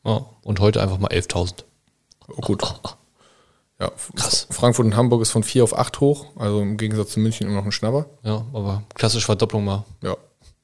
[0.05, 1.63] ja, und heute einfach mal 11.000.
[2.29, 2.63] Oh, gut.
[3.79, 4.47] Ja, Krass.
[4.49, 7.57] Frankfurt und Hamburg ist von 4 auf 8 hoch, also im Gegensatz zu München immer
[7.57, 8.07] noch ein Schnapper.
[8.23, 9.85] Ja, aber klassische Verdopplung mal.
[10.03, 10.17] Ja,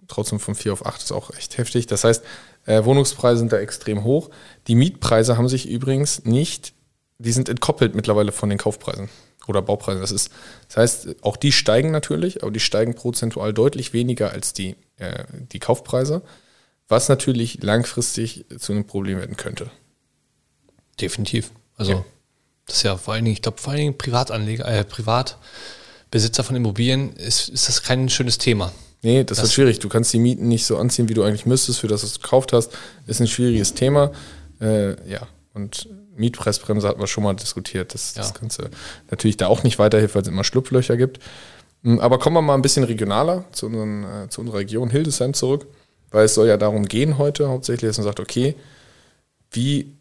[0.07, 1.87] trotzdem von 4 auf 8 ist auch echt heftig.
[1.87, 2.23] Das heißt,
[2.65, 4.29] äh, Wohnungspreise sind da extrem hoch.
[4.67, 6.73] Die Mietpreise haben sich übrigens nicht,
[7.17, 9.07] die sind entkoppelt mittlerweile von den Kaufpreisen
[9.47, 10.01] oder Baupreisen.
[10.01, 10.29] Das, ist,
[10.67, 15.23] das heißt, auch die steigen natürlich, aber die steigen prozentual deutlich weniger als die, äh,
[15.53, 16.21] die Kaufpreise,
[16.89, 19.71] was natürlich langfristig zu einem Problem werden könnte.
[20.99, 21.51] Definitiv.
[21.77, 22.05] Also Ja.
[22.65, 26.55] Das ist ja vor allen Dingen, ich glaube, vor allen Dingen Privatanleger, äh, Privatbesitzer von
[26.55, 28.71] Immobilien ist, ist das kein schönes Thema.
[29.01, 29.79] Nee, das, Das- wird schwierig.
[29.79, 32.21] Du kannst die Mieten nicht so anziehen, wie du eigentlich müsstest, für das was du
[32.21, 32.71] gekauft hast.
[33.05, 34.11] Ist ein schwieriges Thema.
[34.59, 38.33] Äh, ja, und Mietpreisbremse hatten wir schon mal diskutiert, dass das Ja.
[38.39, 38.69] Ganze
[39.11, 41.19] natürlich da auch nicht weiterhilft, weil es immer Schlupflöcher gibt.
[41.83, 45.33] Mm, Aber kommen wir mal ein bisschen regionaler zu, unseren, äh, zu unserer Region Hildesheim
[45.33, 45.67] zurück,
[46.11, 48.55] weil es soll ja darum gehen heute hauptsächlich, dass man sagt, okay,
[49.51, 49.93] wie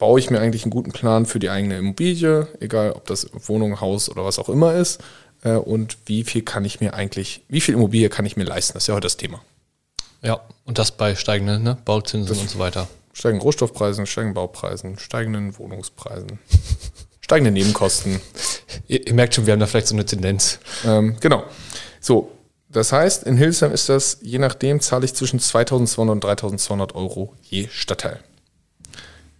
[0.00, 3.80] baue ich mir eigentlich einen guten Plan für die eigene Immobilie, egal ob das Wohnung,
[3.80, 5.00] Haus oder was auch immer ist,
[5.44, 8.72] äh, und wie viel kann ich mir eigentlich, wie viel Immobilie kann ich mir leisten?
[8.74, 9.42] Das ist ja heute das Thema.
[10.22, 11.78] Ja, und das bei steigenden ne?
[11.84, 12.88] Bauzinsen und so weiter.
[13.12, 16.38] Steigenden Rohstoffpreisen, steigenden Baupreisen, steigenden Wohnungspreisen,
[17.20, 18.20] steigende Nebenkosten.
[18.88, 20.60] Ihr, ihr merkt schon, wir haben da vielleicht so eine Tendenz.
[20.84, 21.44] Ähm, genau.
[22.00, 22.32] So,
[22.70, 27.34] das heißt, in Hildesheim ist das, je nachdem, zahle ich zwischen 2200 und 3200 Euro
[27.42, 28.20] je Stadtteil.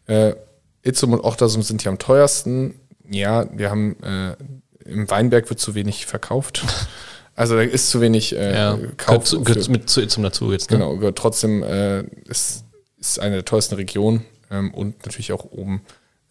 [0.07, 0.35] Äh,
[0.83, 2.75] Itzum und Ochtersum sind hier am teuersten.
[3.11, 4.37] Ja, wir haben, äh,
[4.85, 6.65] im Weinberg wird zu wenig verkauft.
[7.37, 9.25] Also da ist zu wenig äh, Ja, Kauf.
[9.25, 10.71] zu- mit zu, zum dazu jetzt.
[10.71, 10.77] Ne?
[10.77, 12.65] Genau, gehört trotzdem äh, ist,
[12.99, 15.81] ist eine der teuersten Regionen ähm, und natürlich auch oben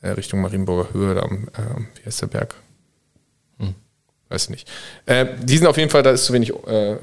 [0.03, 2.53] äh, Richtung Marienburger Höhe, da am, äh, wie heißt der Berg?
[4.29, 4.69] Weiß ich nicht.
[5.07, 6.97] Äh, die sind auf jeden Fall, da ist zu wenig äh,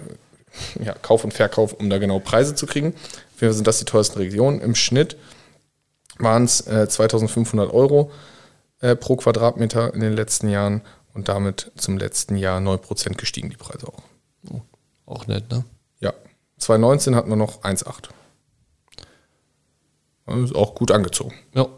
[0.85, 2.89] ja, Kauf und Verkauf, um da genau Preise zu kriegen.
[2.95, 4.61] Auf jeden Fall sind das die teuersten Regionen.
[4.61, 5.17] Im Schnitt
[6.19, 8.11] waren es äh, 2500 Euro
[8.81, 10.83] äh, pro Quadratmeter in den letzten Jahren
[11.15, 14.03] und damit zum letzten Jahr 9% gestiegen, die Preise auch.
[15.07, 15.65] Auch nett, ne?
[16.01, 16.13] Ja,
[16.59, 18.09] 2019 hatten wir noch 1,8.
[20.27, 21.35] Das ist auch gut angezogen.
[21.55, 21.69] Ja.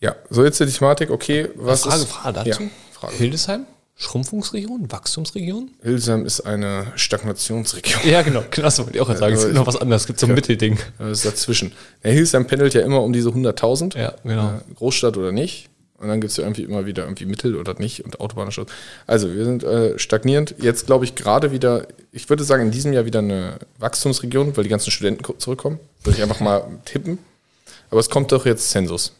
[0.00, 2.08] Ja, so jetzt die Thematik, okay, was Frage, ist...
[2.08, 2.62] Frage dazu.
[2.62, 3.14] Ja, Frage.
[3.14, 3.66] Hildesheim?
[4.02, 4.90] Schrumpfungsregion?
[4.90, 5.70] Wachstumsregion?
[5.82, 8.00] Hildesheim ist eine Stagnationsregion.
[8.04, 8.42] Ja, genau.
[8.50, 9.34] genau das wollte ich auch sagen.
[9.34, 10.02] Es gibt noch was anderes.
[10.02, 10.78] Es gibt so ein Mittelding.
[10.98, 11.72] Das ist dazwischen.
[12.02, 13.96] Der Hildesheim pendelt ja immer um diese 100.000.
[13.98, 14.60] Ja, genau.
[14.74, 15.68] Großstadt oder nicht.
[15.98, 18.66] Und dann gibt es ja irgendwie immer wieder irgendwie Mittel oder nicht und Autobahnstadt.
[19.06, 20.56] Also wir sind äh, stagnierend.
[20.58, 24.64] Jetzt glaube ich gerade wieder, ich würde sagen, in diesem Jahr wieder eine Wachstumsregion, weil
[24.64, 25.78] die ganzen Studenten ko- zurückkommen.
[26.02, 27.18] Würde ich einfach mal tippen.
[27.90, 29.12] Aber es kommt doch jetzt Zensus.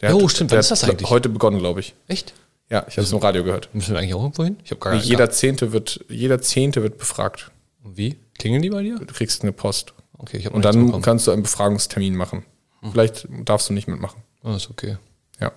[0.00, 0.52] Der Oh, stimmt.
[0.52, 1.10] der Wann ist das hat eigentlich?
[1.10, 1.94] Heute begonnen, glaube ich.
[2.06, 2.34] Echt?
[2.72, 3.68] Ja, ich habe es im Radio gehört.
[3.74, 4.56] Müssen wir eigentlich auch irgendwo hin?
[4.64, 5.04] Ich habe gar nicht.
[5.04, 7.50] jeder Zehnte wird, jeder Zehnte wird befragt.
[7.84, 8.16] Wie?
[8.38, 8.98] Klingeln die bei dir?
[8.98, 9.92] Du kriegst eine Post.
[10.16, 12.46] Okay, ich habe Und dann kannst du einen Befragungstermin machen.
[12.80, 12.92] Hm.
[12.92, 14.22] Vielleicht darfst du nicht mitmachen.
[14.42, 14.96] Oh, ist okay.
[15.38, 15.52] Ja.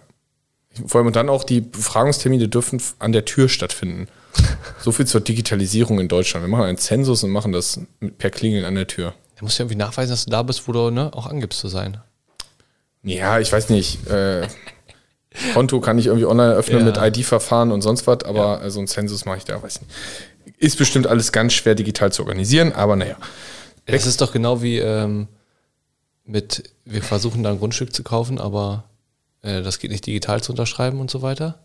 [0.85, 4.07] Vor allem und dann auch die Befragungstermine dürfen an der Tür stattfinden.
[4.81, 6.45] So viel zur Digitalisierung in Deutschland.
[6.45, 7.79] Wir machen einen Zensus und machen das
[8.17, 9.13] per Klingeln an der Tür.
[9.35, 11.69] Da musst du irgendwie nachweisen, dass du da bist, wo du ne, auch angibst zu
[11.69, 11.97] sein.
[13.01, 14.05] Ja, ich weiß nicht.
[14.07, 14.47] Äh,
[15.53, 16.85] Konto kann ich irgendwie online eröffnen Ja.
[16.85, 19.91] mit ID-Verfahren und sonst was, aber äh, so einen Zensus mache ich da, weiß nicht.
[20.57, 23.17] Ist bestimmt alles ganz schwer digital zu organisieren, aber naja.
[23.85, 25.27] Es ist doch genau wie ähm,
[26.25, 28.85] mit, wir versuchen da ein Grundstück zu kaufen, aber
[29.41, 31.59] äh, das geht nicht digital zu unterschreiben und so weiter.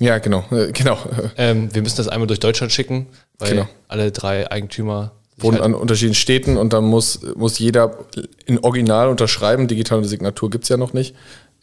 [0.00, 0.98] Ja, genau, äh, genau.
[1.36, 3.06] Ähm, wir müssen das einmal durch Deutschland schicken,
[3.38, 3.68] weil Genau.
[3.88, 7.96] alle drei Eigentümer Wohnen halt- an unterschiedlichen Städten und dann muss, muss jeder
[8.44, 9.66] in Original unterschreiben.
[9.66, 11.14] Digitale Signatur gibt's ja noch nicht.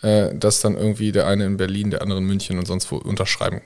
[0.01, 2.97] Äh, dass dann irgendwie der eine in Berlin, der andere in München und sonst wo
[2.97, 3.61] unterschreiben.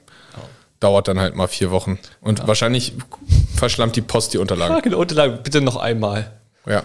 [0.80, 2.00] Dauert dann halt mal vier Wochen.
[2.22, 2.94] Und wahrscheinlich
[3.56, 4.76] verschlammt die Post die Unterlagen.
[4.76, 6.34] Ah, genau, Unterlagen, bitte noch einmal.
[6.66, 6.84] Ja.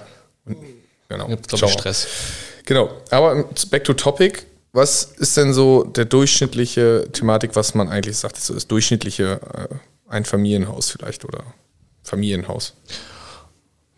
[1.08, 1.30] Genau.
[1.30, 2.06] Hab, glaube ich, Stress.
[2.66, 2.90] Genau.
[3.10, 4.44] Aber back to topic.
[4.72, 9.40] Was ist denn so der durchschnittliche Thematik, was man eigentlich sagt, ist so das durchschnittliche
[9.54, 9.74] äh,
[10.12, 11.42] Einfamilienhaus vielleicht oder
[12.02, 12.74] Familienhaus?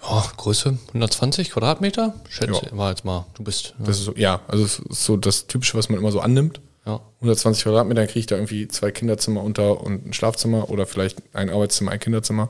[0.02, 2.14] Oh, Größe 120 Quadratmeter?
[2.28, 2.74] Schätze Ja.
[2.74, 3.26] mal jetzt mal.
[3.34, 3.74] Du bist.
[3.78, 3.84] Ja.
[3.86, 6.60] Das ist so, ja, also es ist so das Typische, was man immer so annimmt.
[6.86, 7.00] ja.
[7.16, 11.18] 120 Quadratmeter, dann kriege ich da irgendwie zwei Kinderzimmer unter und ein Schlafzimmer oder vielleicht
[11.34, 12.48] ein Arbeitszimmer, ein Kinderzimmer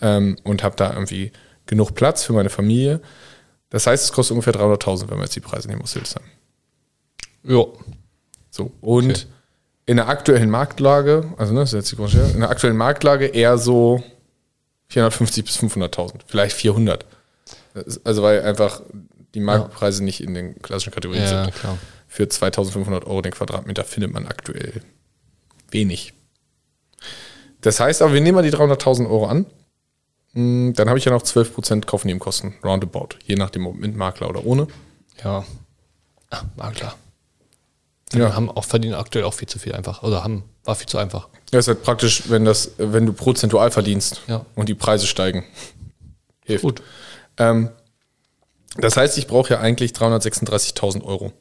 [0.00, 1.32] ähm, und habe da irgendwie
[1.66, 3.00] genug Platz für meine Familie.
[3.68, 6.22] Das heißt, es kostet ungefähr 300.000, wenn man jetzt die Preise nehmen muss, Hildesheim.
[7.44, 7.64] ja.
[8.50, 9.26] So, und
[9.84, 13.26] in der aktuellen Marktlage, also ne, das ist jetzt die große, in der aktuellen Marktlage
[13.26, 14.02] eher so
[14.88, 17.04] 450 bis 500.000, vielleicht 400.
[17.74, 18.82] Das ist- Also weil einfach
[19.34, 21.54] die Marktpreise nicht in den klassischen Kategorien Ja, sind.
[21.54, 21.78] klar.
[22.08, 24.80] Für 2500 Euro den Quadratmeter findet man aktuell
[25.70, 26.12] wenig.
[27.60, 29.46] Das heißt aber, wir nehmen mal die 300.000 Euro an.
[30.32, 33.08] Mm, Dann habe ich ja noch 12% Kaufnebenkosten, roundabout.
[33.24, 34.68] Je nachdem, ob mit Makler oder ohne.
[35.24, 35.44] Ja.
[36.30, 36.94] Ach, Makler.
[38.12, 38.20] Ja.
[38.20, 38.34] Ja.
[38.34, 40.02] Haben auch verdienen aktuell auch viel zu viel einfach.
[40.02, 41.28] Oder haben, war viel zu einfach.
[41.50, 44.44] Das ist halt praktisch, wenn, das, wenn du prozentual verdienst Ja.
[44.56, 45.44] und die Preise steigen.
[46.44, 46.64] Hilft.
[46.64, 46.82] Gut.
[47.38, 47.70] Ähm,
[48.78, 51.32] das heißt, ich brauche ja eigentlich 336.000 Euro.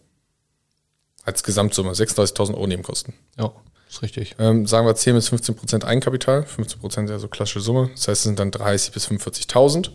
[1.23, 1.91] Als Gesamtsumme.
[1.91, 3.13] 36.000 Euro Nebenkosten.
[3.37, 3.51] Ja,
[3.89, 4.35] ist richtig.
[4.37, 6.43] Ähm, sagen wir 10 bis 15 Prozent Eigenkapital.
[6.45, 7.89] 15 Prozent ist ja so klassische Summe.
[7.93, 9.89] Das heißt, es sind dann 30 bis 45.000.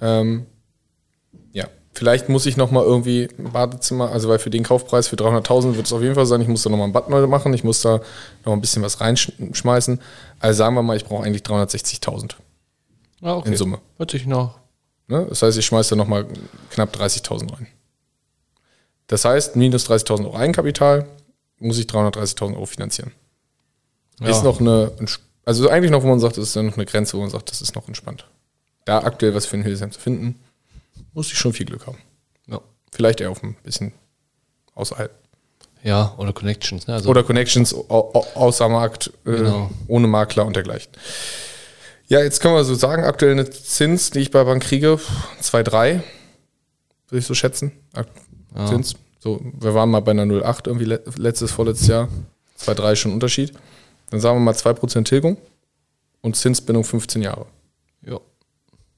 [0.00, 0.46] Ähm,
[1.52, 5.76] ja, vielleicht muss ich nochmal irgendwie ein Badezimmer, also weil für den Kaufpreis für 300.000
[5.76, 7.64] wird es auf jeden Fall sein, ich muss da nochmal ein Bad neu machen, ich
[7.64, 8.00] muss da
[8.44, 10.00] noch ein bisschen was reinschmeißen.
[10.38, 12.34] Also sagen wir mal, ich brauche eigentlich 360.000
[13.22, 13.48] Ja, okay.
[13.48, 13.80] in Summe.
[13.96, 14.58] Hört sich noch.
[15.08, 15.26] Ne?
[15.28, 16.26] Das heißt, ich schmeiße da nochmal
[16.70, 17.66] knapp 30.000 rein.
[19.06, 21.06] Das heißt, minus 30.000 Euro Eigenkapital
[21.58, 23.12] muss ich 330.000 Euro finanzieren.
[24.20, 24.28] Ja.
[24.28, 24.92] Ist noch eine,
[25.44, 27.50] also eigentlich noch, wo man sagt, das ist ja noch eine Grenze, wo man sagt,
[27.50, 28.26] das ist noch entspannt.
[28.84, 30.38] Da aktuell was für ein Hildesheim zu finden,
[31.16, 31.98] muss ich schon viel Glück haben.
[32.46, 32.60] Ja.
[32.92, 33.92] Vielleicht eher auf ein bisschen
[34.74, 35.10] außerhalb.
[35.82, 36.86] ja, oder Connections.
[36.86, 36.94] Ne?
[36.94, 39.70] Also, Oder Connections au- au- außer Markt, äh, Genau.
[39.88, 40.92] ohne Makler und dergleichen.
[42.08, 45.00] Ja, jetzt können wir so sagen, aktuell eine Zins, die ich bei Bank kriege,
[45.40, 46.02] 2,3,
[47.08, 47.72] würde ich so schätzen.
[48.68, 48.94] Zins.
[49.18, 52.08] So, wir waren mal bei einer 0,8 irgendwie le- letztes, vorletztes Jahr.
[52.58, 53.52] 2,3 ist schon ein Unterschied.
[54.10, 55.36] Dann sagen wir mal 2% Tilgung
[56.20, 57.46] und Zinsbindung 15 Jahre.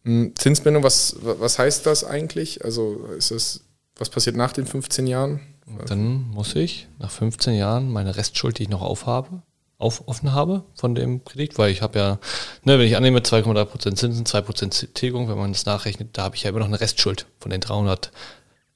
[0.09, 2.65] Hm, Zinsbindung, was, was heißt das eigentlich?
[2.65, 3.61] Also ist es,
[3.97, 5.41] was passiert nach den 15 Jahren?
[5.87, 9.43] Dann muss ich nach 15 Jahren meine Restschuld, die ich noch aufhabe,
[9.77, 12.19] auf, offen habe von dem Kredit, weil ich habe ja,
[12.65, 16.45] ne, wenn ich annehme 2,3% Zinsen, 2% Tilgung, wenn man das nachrechnet, da habe ich
[16.45, 18.09] ja immer noch eine Restschuld von den 330.000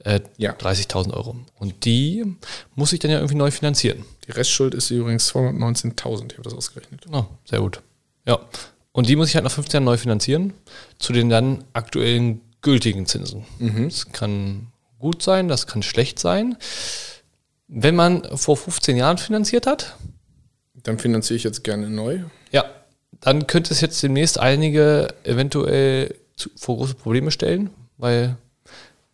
[0.05, 0.53] äh, Ja.
[0.53, 1.37] 30.000 Euro.
[1.59, 2.27] Und die
[2.75, 4.05] muss ich dann ja irgendwie neu finanzieren.
[4.27, 7.07] Die Restschuld ist übrigens 219.000, ich habe das ausgerechnet.
[7.11, 7.81] Ah, sehr gut.
[8.27, 8.39] Ja.
[8.93, 10.53] Und die muss ich halt nach 15 Jahren neu finanzieren,
[10.99, 13.45] zu den dann aktuellen gültigen Zinsen.
[13.89, 14.69] Das kann
[14.99, 16.57] gut sein, das kann schlecht sein.
[17.69, 19.97] Wenn man vor 15 Jahren finanziert hat,
[20.83, 22.21] Dann finanziere ich jetzt gerne neu.
[22.51, 22.65] ja,
[23.21, 28.37] dann könnte es jetzt demnächst einige eventuell zu, vor große Probleme stellen, weil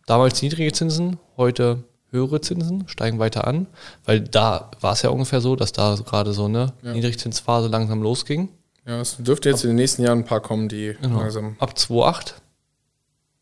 [0.07, 3.67] damals niedrige Zinsen, heute höhere Zinsen steigen weiter an,
[4.05, 8.49] weil da war es ja ungefähr so, dass da gerade so eine Niedrigzinsphase langsam losging.
[8.89, 11.19] Ja, es dürfte jetzt in den nächsten Jahren ein paar kommen, die Genau.
[11.19, 11.55] langsam.
[11.59, 12.33] Ab 2,8,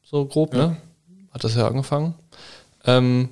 [0.04, 0.68] so grob, Ja.
[0.68, 0.78] ne?
[1.32, 2.16] Hat das ja angefangen.
[2.84, 3.30] Ähm,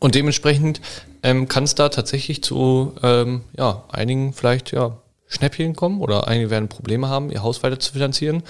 [0.00, 0.82] und dementsprechend
[1.22, 4.98] ähm, kann es da tatsächlich zu ähm, ja, einigen vielleicht ja,
[5.28, 8.42] Schnäppchen kommen oder einige werden Probleme haben, ihr Haus weiter zu finanzieren,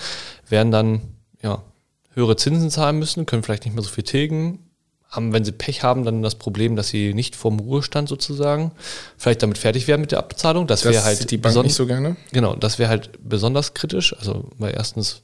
[0.48, 1.02] werden dann
[1.42, 1.62] ja,
[2.14, 4.69] höhere Zinsen zahlen müssen, können vielleicht nicht mehr so viel tilgen,
[5.10, 8.72] haben, wenn sie Pech haben, dann das Problem, dass sie nicht vom Ruhestand sozusagen
[9.18, 10.66] vielleicht damit fertig werden mit der Abzahlung.
[10.66, 12.16] Das, Das wäre halt sieht die Bank nicht so gerne.
[12.32, 14.16] Genau, das wäre halt besonders kritisch.
[14.16, 15.22] Also, weil erstens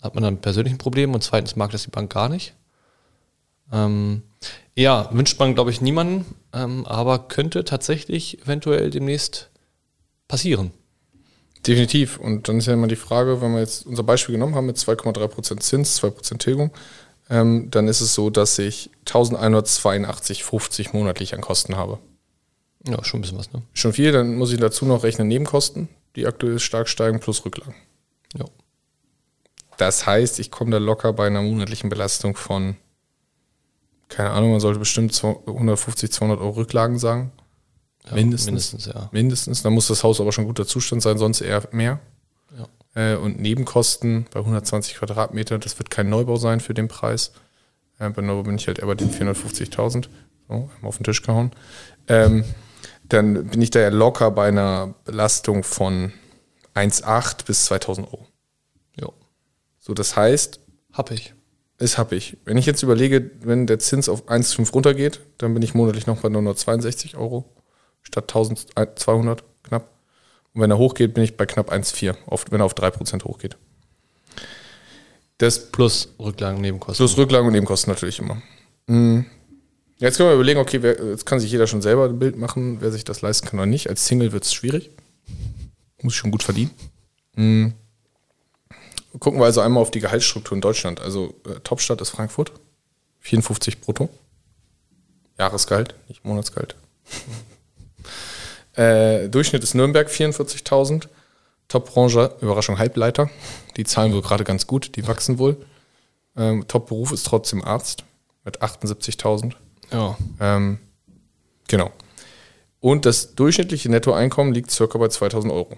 [0.00, 2.54] hat man dann persönlich ein Problem und zweitens mag das die Bank gar nicht.
[3.72, 4.22] Ähm,
[4.74, 9.50] ja, wünscht man, glaube ich, niemanden, ähm, aber könnte tatsächlich eventuell demnächst
[10.28, 10.72] passieren.
[11.66, 12.18] Definitiv.
[12.18, 14.76] Und dann ist ja immer die Frage, wenn wir jetzt unser Beispiel genommen haben mit
[14.76, 16.72] 2,3% Zins, 2% Tilgung,
[17.30, 21.98] ähm, dann ist es so, dass ich 1182,50 monatlich an Kosten habe.
[22.86, 23.62] Ja, schon ein bisschen was, ne?
[23.72, 27.74] Schon viel, dann muss ich dazu noch rechnen Nebenkosten, die aktuell stark steigen, plus Rücklagen.
[28.36, 28.44] Ja.
[29.76, 32.76] Das heißt, ich komme da locker bei einer monatlichen Belastung von,
[34.08, 37.32] keine Ahnung, man sollte bestimmt 200 150, 200 Euro Rücklagen sagen.
[38.06, 38.46] ja Mindestens.
[38.46, 39.08] Mindestens, ja.
[39.12, 39.62] Mindestens.
[39.62, 42.00] Dann muss das Haus aber schon guter Zustand sein, sonst eher mehr.
[42.94, 47.32] Äh, und Nebenkosten bei 120 Quadratmeter, das wird kein Neubau sein für den Preis.
[47.98, 50.08] Äh, bei Neubau bin ich halt eher bei den 450.000.
[50.48, 51.52] So, auf den Tisch gehauen.
[52.08, 52.44] Ähm,
[53.08, 56.12] dann bin ich da ja locker bei einer Belastung von
[56.74, 58.26] 1,8 bis 2000 Euro.
[59.00, 59.08] Ja.
[59.78, 60.60] So, das heißt,
[60.92, 61.34] Hab ich.
[61.78, 62.38] ist hab ich.
[62.44, 66.20] Wenn ich jetzt überlege, wenn der Zins auf 1,5 runtergeht, dann bin ich monatlich noch
[66.20, 67.44] bei 962 Euro
[68.02, 69.88] statt 1200 knapp.
[70.54, 73.56] Und wenn er hochgeht, bin ich bei knapp 1,4, oft wenn er auf 3% hochgeht.
[75.38, 77.04] Das Plus Rücklagen, Nebenkosten.
[77.04, 78.40] plus Rücklagen und Nebenkosten natürlich immer.
[78.86, 79.24] Mm.
[79.98, 82.80] Jetzt können wir überlegen, okay, wer, jetzt kann sich jeder schon selber ein Bild machen,
[82.80, 83.88] wer sich das leisten kann oder nicht.
[83.88, 84.90] Als Single wird es schwierig.
[86.02, 86.70] Muss ich schon gut verdienen.
[87.36, 87.68] Mm.
[89.18, 91.00] Gucken wir also einmal auf die Gehaltsstruktur in Deutschland.
[91.00, 92.52] Also äh, Topstadt ist Frankfurt.
[93.20, 94.08] 54 brutto.
[95.38, 96.76] Jahresgehalt, nicht Monatsgehalt.
[98.74, 101.08] Äh, Durchschnitt ist Nürnberg 44.000.
[101.68, 103.30] Top-Branche, Überraschung, Halbleiter.
[103.76, 105.56] Die zahlen wohl gerade ganz gut, die wachsen wohl.
[106.36, 108.04] Ähm, Top-Beruf ist trotzdem Arzt
[108.44, 109.54] mit 78.000.
[109.90, 110.16] Ja.
[110.40, 110.78] Ähm,
[111.68, 111.90] genau.
[112.80, 115.76] Und das durchschnittliche Nettoeinkommen liegt circa bei 2000 Euro.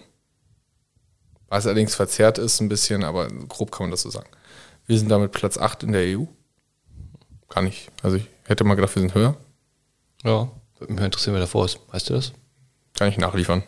[1.49, 4.29] Was allerdings verzerrt ist ein bisschen, aber grob kann man das so sagen.
[4.87, 6.25] Wir sind damit Platz 8 in der EU.
[7.49, 7.91] Gar nicht.
[8.03, 9.37] Also ich hätte mal gedacht, wir sind höher.
[10.25, 10.51] Ja.
[10.79, 11.79] Würde mich interessieren, wer davor ist.
[11.93, 12.33] Weißt du das?
[12.97, 13.63] Kann ich nachliefern.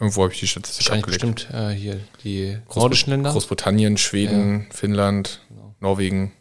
[0.00, 1.06] Irgendwo habe ich die Statistik abgelegt.
[1.06, 3.30] bestimmt äh, hier die Großbrit- nordischen Länder.
[3.32, 5.40] Großbritannien, Schweden, Finnland,
[5.80, 6.32] Norwegen.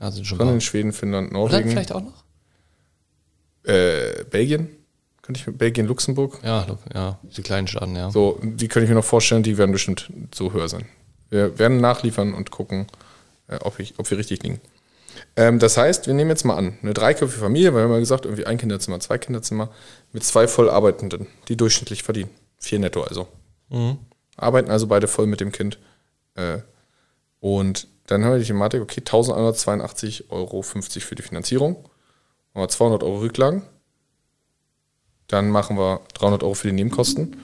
[0.00, 0.60] ja, sind schon paar.
[0.60, 1.70] Schweden, Finnland, Holland Norwegen.
[1.70, 2.24] vielleicht auch noch?
[3.64, 4.68] Äh, Belgien?
[5.22, 6.38] Könnte ich mir, Belgien, Luxemburg?
[6.42, 8.10] Ja, ja, die kleinen Staaten, ja.
[8.10, 10.86] So, die könnte ich mir noch vorstellen, die werden bestimmt so höher sein.
[11.28, 12.86] Wir werden nachliefern und gucken,
[13.48, 14.60] äh, ob, ich, ob wir richtig liegen.
[15.36, 17.98] Ähm, das heißt, wir nehmen jetzt mal an, eine dreiköpfige Familie, weil wir haben ja
[17.98, 19.70] gesagt, irgendwie ein Kinderzimmer, zwei Kinderzimmer,
[20.12, 22.30] mit zwei Vollarbeitenden, die durchschnittlich verdienen.
[22.58, 23.28] Vier netto also.
[24.36, 25.78] Arbeiten also beide voll mit dem Kind.
[26.34, 26.58] Äh,
[27.40, 31.76] und dann haben wir die Thematik, okay, 1182,50 Euro für die Finanzierung.
[32.54, 33.62] Haben wir 200 Euro Rücklagen.
[35.28, 37.36] Dann machen wir 300 Euro für die Nebenkosten.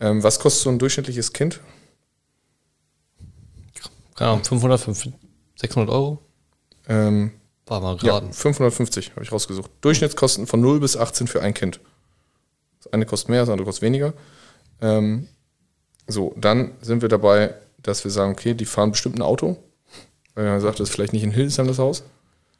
[0.00, 1.60] Ähm, was kostet so ein durchschnittliches Kind?
[4.16, 5.20] Keine Ahnung, 500, 500,
[5.56, 6.23] 600 Euro?
[6.88, 7.32] Ähm,
[7.66, 8.32] War mal ja, gerade.
[8.32, 9.70] 550 habe ich rausgesucht.
[9.80, 11.80] Durchschnittskosten von 0 bis 18 für ein Kind.
[12.82, 14.12] Das eine kostet mehr, das andere kostet weniger.
[14.80, 15.28] Ähm,
[16.06, 19.56] so, dann sind wir dabei, dass wir sagen, okay, die fahren bestimmt ein Auto.
[20.34, 22.02] Weil man sagt, das ist vielleicht nicht in Hildesheim das Haus.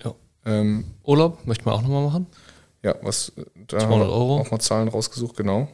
[0.02, 0.14] Ja.
[0.46, 2.26] Ähm, Urlaub möchten wir auch nochmal machen.
[2.82, 3.32] ja, was,
[3.66, 4.40] da 200 haben wir Euro.
[4.40, 5.68] auch mal Zahlen rausgesucht, genau.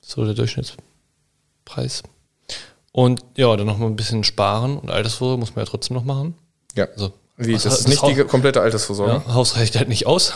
[0.00, 2.02] So der Durchschnittspreis.
[2.92, 6.04] Und ja, dann noch mal ein bisschen sparen und Altersvorsorge muss man ja trotzdem noch
[6.04, 6.34] machen.
[6.74, 6.86] Ja.
[6.86, 9.22] Also, Wie, was- das ist nicht Haus- die komplette Altersvorsorge.
[9.26, 10.32] ja, Haus reicht halt nicht aus.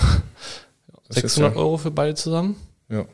[1.08, 2.56] Das ist 600 ja- Euro für beide zusammen.
[2.88, 3.04] Ja.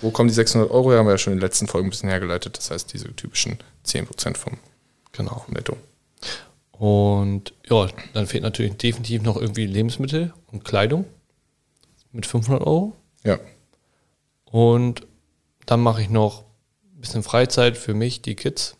[0.00, 0.98] Wo kommen die 600 Euro her?
[0.98, 2.56] Haben wir ja schon in den letzten Folgen ein bisschen hergeleitet.
[2.58, 4.54] Das heißt, diese typischen 10% vom
[5.12, 5.44] Genau.
[5.48, 5.76] Netto.
[6.72, 11.04] Und ja, dann fehlt natürlich definitiv noch irgendwie Lebensmittel und Kleidung
[12.12, 12.94] mit 500 Euro.
[13.24, 13.38] Ja.
[14.46, 15.06] Und
[15.66, 16.42] dann mache ich noch
[16.94, 18.76] ein bisschen Freizeit für mich, die Kids.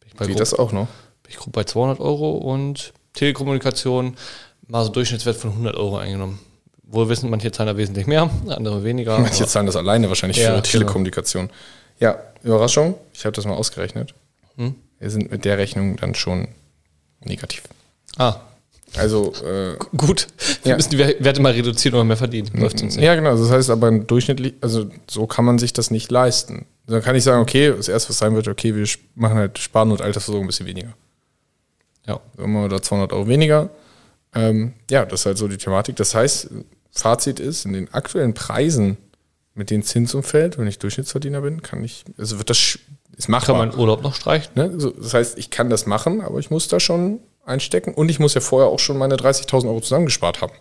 [0.00, 0.86] Bin ich grob, das auch noch.
[1.22, 4.16] bin ich grob bei 200 Euro und Telekommunikation
[4.68, 6.38] mal so Durchschnittswert von 100 Euro eingenommen.
[6.84, 9.18] Wohl wissen, manche zahlen da wesentlich mehr, andere weniger.
[9.20, 10.60] Manche zahlen das alleine wahrscheinlich Ja, für genau.
[10.62, 11.50] Telekommunikation.
[12.00, 12.94] Ja, Überraschung.
[13.12, 14.12] Ich habe das mal ausgerechnet.
[14.56, 14.74] Hm?
[14.98, 16.48] Wir sind mit der Rechnung dann schon
[17.24, 17.62] negativ.
[18.16, 18.36] Ah,
[18.96, 20.26] Also, äh, gut.
[20.64, 20.76] Wir Ja.
[20.76, 22.50] müssen die Werte mal reduzieren oder mehr verdienen.
[22.54, 23.04] Läuft uns nicht.
[23.04, 23.36] ja, genau.
[23.36, 26.66] Das heißt aber durchschnittlich, also so kann man sich das nicht leisten.
[26.88, 29.92] Dann kann ich sagen, okay, das erste, was sein wird, okay, wir machen halt Sparen
[29.92, 30.92] und Altersversorgung ein bisschen weniger.
[32.06, 32.20] Ja.
[32.36, 33.70] Wir da 200 Euro weniger.
[34.34, 35.96] Ähm, ja, das ist halt so die Thematik.
[35.96, 36.50] Das heißt,
[36.92, 38.96] Fazit ist, in den aktuellen Preisen
[39.54, 42.78] mit dem Zinsumfeld, wenn ich Durchschnittsverdiener bin, kann ich, also wird das, sch-
[43.16, 44.52] ist Kann man Urlaub noch streichen?
[44.54, 44.72] Ne?
[44.78, 48.18] So, das heißt, ich kann das machen, aber ich muss da schon einstecken und ich
[48.20, 50.52] muss ja vorher auch schon meine 30.000 Euro zusammengespart haben.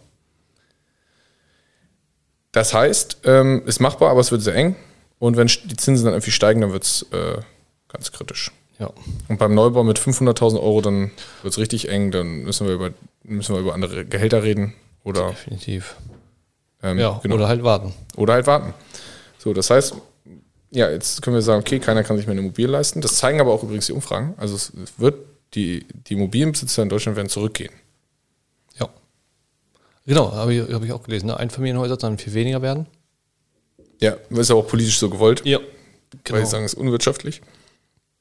[2.52, 4.76] Das heißt, ähm, ist machbar, aber es wird sehr eng.
[5.20, 7.38] Und wenn die Zinsen dann irgendwie steigen, dann wird es äh,
[7.90, 8.52] ganz kritisch.
[8.80, 8.92] Ja.
[9.28, 11.12] Und beim Neubau mit 500.000 Euro, dann
[11.44, 12.12] wird es richtig eng.
[12.12, 12.92] Dann müssen wir über,
[13.24, 14.74] müssen wir über andere Gehälter reden.
[15.04, 15.96] Oder, Definitiv.
[16.82, 17.36] ähm, Ja, genau.
[17.36, 17.94] oder halt warten.
[18.16, 18.74] Oder halt warten.
[19.38, 19.96] So, das heißt,
[20.72, 23.02] ja, jetzt können wir sagen, okay, keiner kann sich mehr eine Immobilie leisten.
[23.02, 24.34] Das zeigen aber auch übrigens die Umfragen.
[24.38, 25.16] Also es wird,
[25.56, 27.72] die, die Immobilienbesitzer in Deutschland werden zurückgehen.
[28.80, 28.88] Ja.
[30.06, 31.28] Genau, habe ich, hab ich auch gelesen.
[31.28, 31.38] Ne?
[31.38, 32.86] Einfamilienhäuser sollen viel weniger werden.
[34.00, 35.58] Ja, ist ja auch politisch so gewollt, Ja.
[35.60, 35.66] weil
[36.24, 36.40] Genau.
[36.40, 37.42] sie sagen, es ist unwirtschaftlich.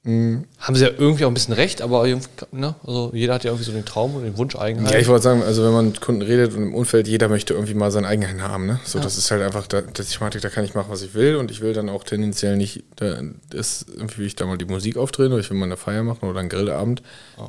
[0.05, 2.07] Haben sie ja irgendwie auch ein bisschen recht, aber
[2.53, 2.75] ne?
[2.87, 4.93] also jeder hat ja irgendwie so den Traum oder den Wunsch Eigenheim.
[4.93, 7.53] Ja, ich wollte sagen, also wenn man mit Kunden redet und im Umfeld, jeder möchte
[7.53, 8.67] irgendwie mal sein Eigenheim haben.
[8.67, 8.81] Ne?
[8.85, 11.37] So, das ist halt einfach da, das Thematik, da kann ich machen, was ich will
[11.37, 13.21] und ich will dann auch tendenziell nicht, da,
[13.51, 16.05] das irgendwie will ich da mal die Musik aufdrehen oder ich will mal eine Feier
[16.05, 17.03] machen oder einen Grillabend.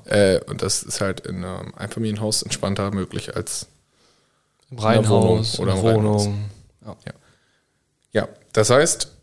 [0.06, 3.68] Äh, und das ist halt in einem Einfamilienhaus entspannter möglich als
[4.72, 6.50] Im in Wohnung Reihenhaus oder oder im Wohnung.
[6.86, 7.14] Ja.
[8.12, 9.19] Ja, das heißt,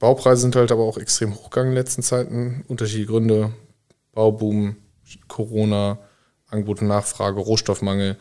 [0.00, 2.64] Baupreise sind halt aber auch extrem hochgegangen in den letzten Zeiten.
[2.66, 3.52] Unterschiedliche Gründe.
[4.12, 4.76] Bauboom,
[5.28, 5.98] Corona,
[6.48, 8.16] Angebot und Nachfrage, Rohstoffmangel.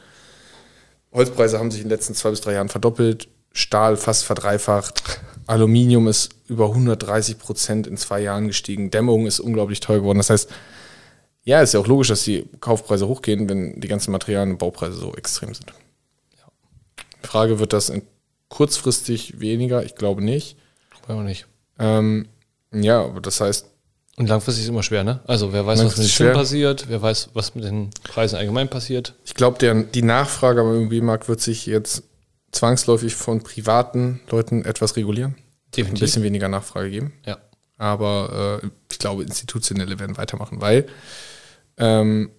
[1.11, 3.29] Holzpreise haben sich in den letzten zwei bis drei Jahren verdoppelt.
[3.53, 5.21] Stahl fast verdreifacht.
[5.47, 8.91] Aluminium ist über 130 Prozent in zwei Jahren gestiegen.
[8.91, 10.19] Dämmung ist unglaublich teuer geworden.
[10.19, 10.49] Das heißt,
[11.43, 14.97] ja, ist ja auch logisch, dass die Kaufpreise hochgehen, wenn die ganzen Materialien und Baupreise
[14.97, 15.73] so extrem sind.
[17.23, 18.03] Die Frage, wird das in
[18.49, 19.83] kurzfristig weniger?
[19.83, 20.57] Ich glaube nicht.
[21.07, 21.47] Weiß auch nicht.
[21.79, 22.27] Ähm,
[22.71, 23.65] ja, aber das heißt,
[24.17, 25.21] Und langfristig ist immer schwer, ne?
[25.25, 28.69] Also wer weiß, was mit den Zinsen passiert, wer weiß, was mit den Preisen allgemein
[28.69, 29.15] passiert.
[29.25, 32.03] ich glaube, die Nachfrage am Immobilienmarkt wird sich jetzt
[32.51, 35.31] zwangsläufig von privaten Leuten etwas regulieren.
[35.31, 35.99] Ein Definitiv.
[36.01, 37.13] bisschen weniger Nachfrage geben.
[37.25, 37.37] Ja.
[37.77, 40.87] Aber äh, ich glaube, Institutionelle werden weitermachen, weil
[41.77, 42.31] ähm,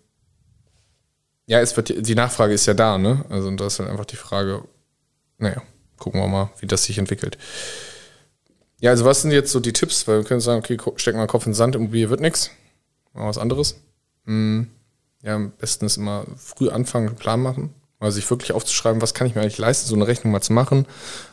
[1.46, 3.24] ja, es wird, die Nachfrage ist ja da, ne?
[3.30, 4.62] Also und da ist dann einfach die Frage,
[5.38, 5.62] naja,
[5.96, 7.38] gucken wir mal, wie das sich entwickelt.
[8.80, 10.08] Ja, also was sind jetzt so die Tipps?
[10.08, 12.50] Weil wir können sagen, okay, stecken wir den Kopf in den Sand, Immobilie wird nichts.
[13.12, 13.76] Mal was anderes.
[14.24, 14.68] Hm,
[15.22, 17.74] ja, am besten ist immer früh anfangen, einen Plan machen.
[17.98, 20.54] Also sich wirklich aufzuschreiben, was kann ich mir eigentlich leisten, so eine Rechnung mal zu
[20.54, 20.86] machen.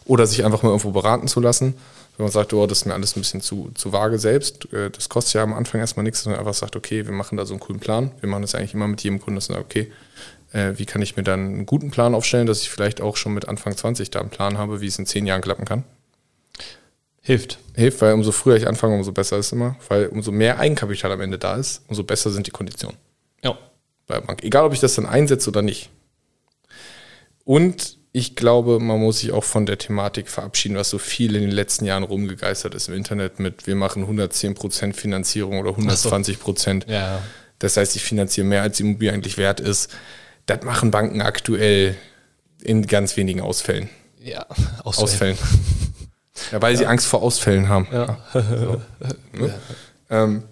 [0.06, 1.76] Oder sich einfach mal irgendwo beraten zu lassen.
[2.18, 4.90] Wenn man sagt, oh, das ist mir alles ein bisschen zu, zu vage selbst, äh,
[4.90, 7.54] das kostet ja am Anfang erstmal nichts, sondern einfach sagt, okay, wir machen da so
[7.54, 8.12] einen coolen Plan.
[8.20, 9.92] Wir machen das eigentlich immer mit jedem Kunden, dass wir sagen, okay,
[10.52, 13.34] äh, wie kann ich mir dann einen guten Plan aufstellen, dass ich vielleicht auch schon
[13.34, 15.84] mit Anfang 20 da einen Plan habe, wie es in zehn Jahren klappen kann.
[17.28, 17.60] Hilft.
[17.76, 19.76] Hilft, weil umso früher ich anfange, umso besser ist es immer.
[19.90, 22.96] Weil umso mehr Eigenkapital am Ende da ist, umso besser sind die Konditionen
[23.44, 23.58] Ja.
[24.08, 24.44] bei der Bank.
[24.46, 25.90] Egal, ob ich das dann einsetze oder nicht.
[27.44, 31.42] Und ich glaube, man muss sich auch von der Thematik verabschieden, was so viel in
[31.42, 36.90] den letzten Jahren rumgegeistert ist im Internet mit, wir machen 110% Finanzierung oder 120%.
[36.90, 37.22] Ja.
[37.60, 39.92] Das heißt, ich finanziere mehr, als die Immobilie eigentlich wert ist.
[40.46, 41.96] Das machen Banken aktuell
[42.64, 43.90] in ganz wenigen Ausfällen.
[44.24, 44.46] Ja.
[44.84, 45.36] Ausfällen.
[45.36, 45.38] Ausfällen.
[46.52, 47.88] Ja, weil sie Angst vor Ausfällen haben.
[47.92, 48.18] Ja.
[48.34, 48.82] So.
[49.34, 49.54] Ne?
[50.10, 50.44] Ähm,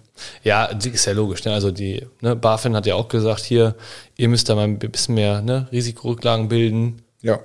[0.42, 1.44] Ja, ist ja logisch.
[1.44, 1.52] Ne?
[1.52, 3.74] Also die ne, BaFin hat ja auch gesagt, hier,
[4.16, 7.02] ihr müsst da mal ein bisschen mehr ne, Risikorücklagen bilden.
[7.22, 7.38] ja,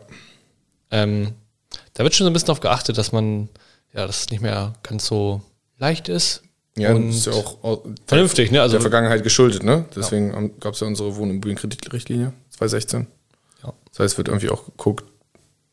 [0.92, 1.34] Ähm,
[1.94, 3.50] da wird schon so ein bisschen darauf geachtet, dass man,
[3.94, 5.42] ja, dass es nicht mehr ganz so
[5.78, 6.44] leicht ist.
[6.78, 8.62] ja Und das ist ja auch au- vernünftig, ne?
[8.62, 9.86] Also der Vergangenheit geschuldet, ne?
[9.96, 13.08] Deswegen gab es ja unsere Wohnimmobilienkreditrichtlinie 2016.
[13.64, 13.74] Ja.
[13.90, 15.06] Das heißt, wird irgendwie auch geguckt,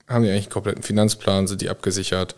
[0.09, 2.35] haben die eigentlich einen kompletten Finanzplan, sind die abgesichert?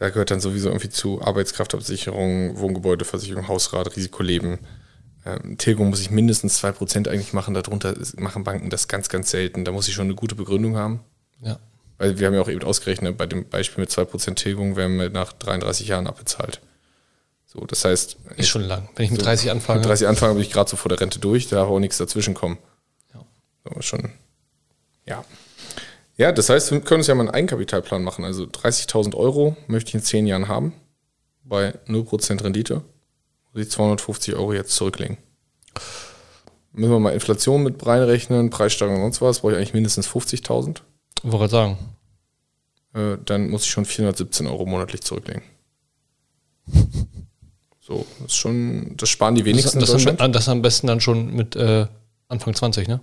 [0.00, 4.58] Da gehört dann sowieso irgendwie zu Arbeitskraftabsicherung, Wohngebäudeversicherung, Hausrat, Risikoleben.
[5.26, 9.66] Ähm, Tilgung muss ich mindestens 2% eigentlich machen, darunter machen Banken das ganz, ganz selten.
[9.66, 11.00] Da muss ich schon eine gute Begründung haben.
[11.42, 11.58] ja.
[11.98, 15.10] Weil wir haben ja auch eben ausgerechnet, bei dem Beispiel mit 2% Tilgung werden wir
[15.10, 16.62] nach 33 Jahren abbezahlt.
[17.44, 18.88] So, das heißt, ist schon lang.
[18.96, 19.80] Wenn ich mit so 30 anfange.
[19.80, 21.98] Mit 30 anfange, bin ich gerade so vor der Rente durch, da darf auch nichts
[21.98, 22.56] dazwischen kommen.
[23.12, 23.22] Ja.
[23.64, 24.12] Aber schon,
[25.04, 25.26] ja.
[26.20, 28.26] Ja, das heißt, wir können uns ja mal einen Eigenkapitalplan machen.
[28.26, 30.74] Also 30.000 Euro möchte ich in 10 Jahren haben,
[31.44, 32.82] bei 0% Rendite.
[33.54, 35.16] Muss ich 250 Euro jetzt zurücklegen.
[36.72, 40.82] Müssen wir mal Inflation mit reinrechnen, Preissteigerung und sonst was, brauche ich eigentlich mindestens 50.000.
[41.22, 41.78] Ich wollte sagen.
[42.92, 45.42] Äh, dann muss ich schon 417 Euro monatlich zurücklegen.
[47.82, 50.20] So, das ist schon, das sparen die Das, wenigsten das, in Deutschland.
[50.20, 51.86] am, das am besten dann schon mit äh,
[52.28, 53.00] Anfang 20, ne?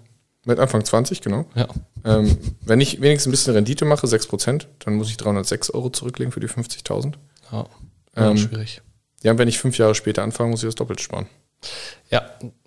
[0.47, 1.45] Mit Anfang 20, genau.
[1.55, 1.67] Ja.
[2.05, 6.31] Ähm, wenn ich wenigstens ein bisschen Rendite mache, 6%, dann muss ich 306 Euro zurücklegen
[6.31, 7.15] für die 50.000.
[7.51, 7.65] Ja.
[8.15, 8.81] Ähm, schwierig.
[9.23, 11.27] Ja, und wenn ich fünf Jahre später anfange, muss ich das doppelt sparen.
[12.09, 12.21] Ja,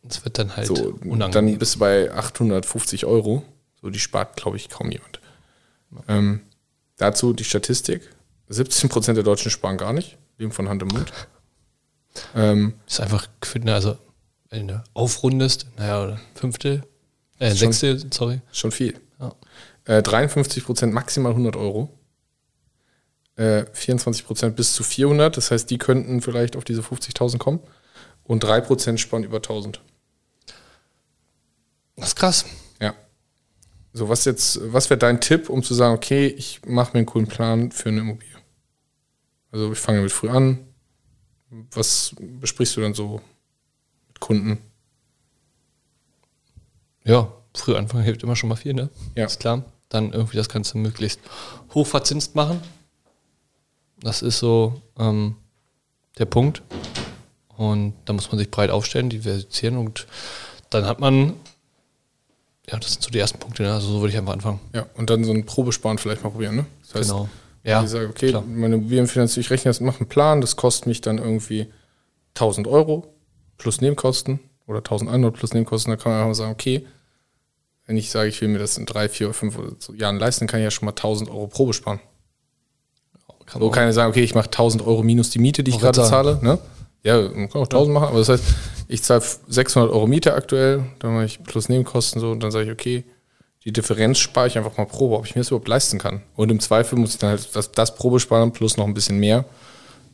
[0.06, 0.74] es wird dann halt So,
[1.04, 1.30] unangenehm.
[1.52, 3.44] dann bist du bei 850 Euro.
[3.80, 5.20] So, die spart, glaube ich, kaum jemand.
[6.06, 6.42] Ähm,
[6.98, 8.10] dazu die Statistik.
[8.50, 11.12] 17% der Deutschen sparen gar nicht, leben von Hand im Mund.
[12.34, 13.28] Ähm, ist einfach
[13.66, 13.96] also
[14.50, 16.82] wenn du aufrundest, naja, oder Fünftel,
[17.40, 18.40] äh, Schon- Sechstel, sorry.
[18.52, 18.98] schon viel.
[19.18, 19.34] Ja.
[19.86, 21.90] Äh, 53% maximal 100 Euro.
[23.36, 25.36] Äh, 24% bis zu 400.
[25.36, 27.60] Das heißt, die könnten vielleicht auf diese 50.000 kommen.
[28.24, 29.80] Und 3% sparen über 1000.
[31.96, 32.44] Das ist krass.
[32.80, 32.94] Ja.
[33.92, 37.06] So, was jetzt, was wäre dein Tipp, um zu sagen, okay, ich mache mir einen
[37.06, 38.30] coolen Plan für eine Immobilie?
[39.50, 40.64] Also ich fange damit früh an.
[41.72, 43.20] Was besprichst du dann so
[44.08, 44.58] mit Kunden?
[47.10, 48.88] Ja, früh anfangen hilft immer schon mal viel, ne?
[49.16, 49.26] Ja.
[49.26, 49.64] Ist klar.
[49.88, 51.20] Dann irgendwie das Ganze möglichst
[51.74, 52.60] hochverzinst machen.
[54.00, 55.34] Das ist so ähm,
[56.18, 56.62] der Punkt.
[57.56, 60.06] Und da muss man sich breit aufstellen, diversifizieren und
[60.70, 61.34] dann hat man,
[62.70, 63.74] ja, das sind so die ersten Punkte, ne?
[63.74, 64.60] also so würde ich einfach anfangen.
[64.72, 66.66] Ja, und dann so ein Probesparen vielleicht mal probieren, ne?
[66.82, 67.28] Das heißt, genau.
[67.64, 68.42] Ja, ich sage, okay, klar.
[68.42, 71.66] meine Immobilienfinanzierung, ich rechne jetzt, mache einen Plan, das kostet mich dann irgendwie
[72.34, 73.12] 1000 Euro
[73.58, 76.86] plus Nebenkosten oder 1100 plus Nebenkosten, da kann man einfach mal sagen, okay,
[77.90, 80.46] wenn ich sage, ich will mir das in drei, vier, fünf oder so Jahren leisten,
[80.46, 81.98] kann ich ja schon mal 1000 Euro Probe sparen.
[83.46, 85.80] Kann So kann ich sagen, okay, ich mache 1000 Euro minus die Miete, die ich
[85.80, 86.38] gerade zahle.
[86.40, 86.60] Ne?
[87.02, 88.44] Ja, man kann auch 1000 machen, aber das heißt,
[88.86, 92.66] ich zahle 600 Euro Miete aktuell, dann mache ich plus Nebenkosten so und dann sage
[92.66, 93.02] ich, okay,
[93.64, 96.22] die Differenz spare ich einfach mal Probe, ob ich mir das überhaupt leisten kann.
[96.36, 99.18] Und im Zweifel muss ich dann halt das, das Probe sparen plus noch ein bisschen
[99.18, 99.44] mehr,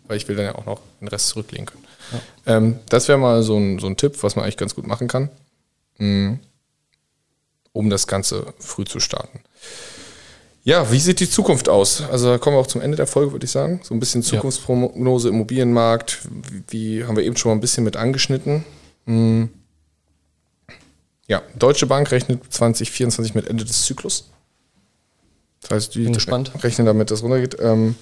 [0.06, 1.84] weil ich will dann ja auch noch den Rest zurücklegen können.
[2.46, 5.08] Ähm, das wäre mal so ein, so ein Tipp, was man eigentlich ganz gut machen
[5.08, 5.28] kann,
[5.98, 6.36] mm,
[7.76, 9.40] um das Ganze früh zu starten.
[10.64, 12.02] Ja, wie sieht die Zukunft aus?
[12.10, 13.80] Also da kommen wir auch zum Ende der Folge, würde ich sagen.
[13.84, 17.96] So ein bisschen Zukunftsprognose, Immobilienmarkt, wie, wie haben wir eben schon mal ein bisschen mit
[17.96, 18.64] angeschnitten.
[19.06, 19.50] Hm.
[21.28, 24.30] Ja, Deutsche Bank rechnet 2024 mit Ende des Zyklus.
[25.60, 27.56] Das heißt, die rechnen damit, dass es runtergeht.
[27.60, 27.94] Ähm,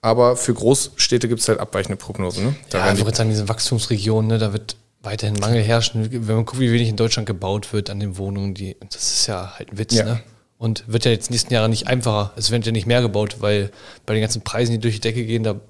[0.00, 2.44] Aber für Großstädte gibt es halt abweichende Prognosen.
[2.44, 2.54] Ne?
[2.70, 6.08] Da ja, ich würde sagen, diese Wachstumsregionen, ne, da wird weiterhin Mangel herrschen.
[6.10, 9.26] Wenn man guckt, wie wenig in Deutschland gebaut wird an den Wohnungen, die, das ist
[9.26, 10.04] ja halt ein Witz, Ja.
[10.04, 10.20] ne?
[10.58, 12.32] Und wird ja jetzt in den nächsten Jahren nicht einfacher.
[12.36, 13.72] Es wird ja nicht mehr gebaut, weil
[14.06, 15.60] bei den ganzen Preisen, die durch die Decke gehen, da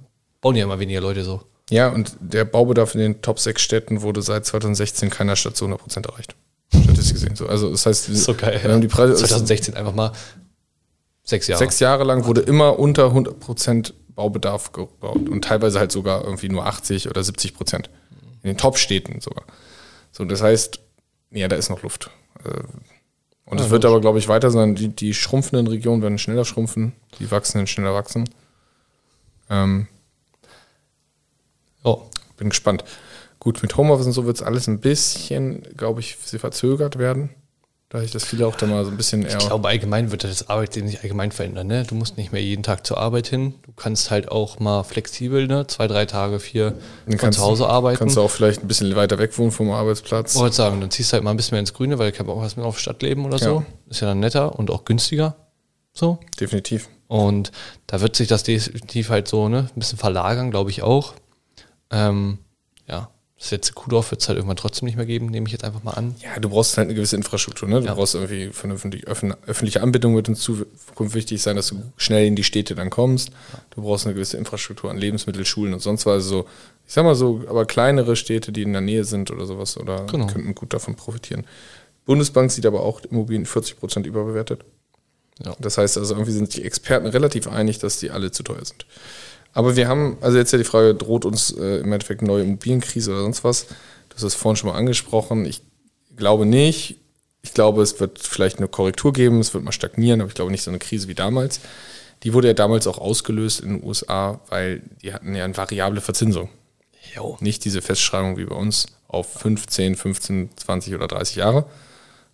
[0.43, 1.41] bauen ja immer weniger Leute so.
[1.70, 5.64] ja, und der Baubedarf in den Top 6 Städten wurde seit 2016 keiner Stadt zu
[5.64, 6.35] 100% erreicht.
[6.74, 7.37] Statistisch gesehen.
[7.37, 7.47] So.
[7.47, 8.59] Also das heißt, So geil.
[8.62, 10.12] wir haben die Preise, 2016 einfach mal
[11.24, 11.59] sechs Jahre.
[11.59, 16.66] Sechs Jahre lang wurde immer unter 100% Baubedarf gebaut und teilweise halt sogar irgendwie nur
[16.66, 17.89] 80 oder 70 Prozent.
[18.43, 19.45] In den Top-Städten sogar.
[20.11, 20.80] So, das heißt,
[21.30, 22.11] ja, da ist noch Luft.
[22.45, 22.51] Äh,
[23.45, 24.74] Und es wird aber, glaube ich, weiter sein.
[24.74, 28.28] Die, die schrumpfenden Regionen werden schneller schrumpfen, die wachsenden schneller wachsen.
[29.51, 29.86] Ähm,
[31.84, 31.97] Ja.
[32.36, 32.84] bin gespannt.
[33.40, 37.30] Gut, mit Homeoffice und so wird es alles ein bisschen, glaube ich, verzögert werden.
[37.88, 39.36] Da ich das viele auch da mal so ein bisschen eher.
[39.38, 41.66] Ich glaube, allgemein wird das Arbeitsleben sich allgemein verändern.
[41.66, 41.84] Ne?
[41.84, 43.55] Du musst nicht mehr jeden Tag zur Arbeit hin.
[43.83, 45.66] Du kannst halt auch mal flexibel, ne?
[45.66, 46.74] zwei, drei Tage, vier
[47.07, 47.99] Dann von zu Hause arbeiten.
[47.99, 50.37] Kannst du auch vielleicht ein bisschen weiter weg wohnen vom Arbeitsplatz.
[50.37, 52.20] Ich wollte sagen, dann ziehst du halt mal ein bisschen mehr ins Grüne, weil ich
[52.20, 53.57] habe auch was mit auf Stadt leben oder so.
[53.57, 53.66] Ja.
[53.91, 55.35] Ist ja dann netter und auch günstiger.
[55.93, 56.20] So.
[56.39, 56.89] Definitiv.
[57.09, 57.51] Und
[57.89, 61.14] da wird sich das definitiv halt so ne, ein bisschen verlagern, glaube ich auch.
[61.91, 62.39] Ähm,
[62.87, 63.11] ja,
[63.43, 65.82] das letzte Kuhdorf wird es halt irgendwann trotzdem nicht mehr geben, nehme ich jetzt einfach
[65.82, 66.14] mal an.
[66.22, 67.68] Ja, du brauchst halt eine gewisse Infrastruktur.
[67.68, 67.80] Ne?
[67.80, 67.95] Du Ja.
[67.95, 72.45] brauchst irgendwie vernünftig öffentliche Anbindung wird in Zukunft wichtig sein, dass du schnell in die
[72.45, 73.30] Städte dann kommst.
[73.74, 76.12] Du brauchst eine gewisse Infrastruktur an Lebensmittel, Schulen und sonst was.
[76.12, 76.47] Also so,
[76.86, 80.07] ich sag mal so, aber kleinere Städte, die in der Nähe sind oder sowas, oder
[80.07, 80.28] Genau.
[80.28, 81.45] könnten gut davon profitieren.
[82.05, 84.64] Bundesbank sieht aber auch Immobilien 40 Prozent überbewertet.
[85.45, 85.57] Ja.
[85.59, 88.86] Das heißt also, irgendwie sind die Experten relativ einig, dass die alle zu teuer sind.
[89.53, 92.42] Aber wir haben, also jetzt ja die Frage, droht uns äh, im Endeffekt eine neue
[92.42, 93.66] Immobilienkrise oder sonst was?
[94.09, 95.44] Du hast es vorhin schon mal angesprochen.
[95.44, 95.62] Ich
[96.16, 96.96] glaube nicht.
[97.42, 100.53] Ich glaube, es wird vielleicht eine Korrektur geben, es wird mal stagnieren, aber ich glaube
[100.53, 101.61] nicht so eine Krise wie damals.
[102.22, 106.00] Die wurde ja damals auch ausgelöst in den USA, weil die hatten ja eine variable
[106.00, 106.50] Verzinsung.
[107.14, 107.36] Jo.
[107.40, 111.66] Nicht diese Festschreibung wie bei uns auf 15, 15, 20 oder 30 Jahre.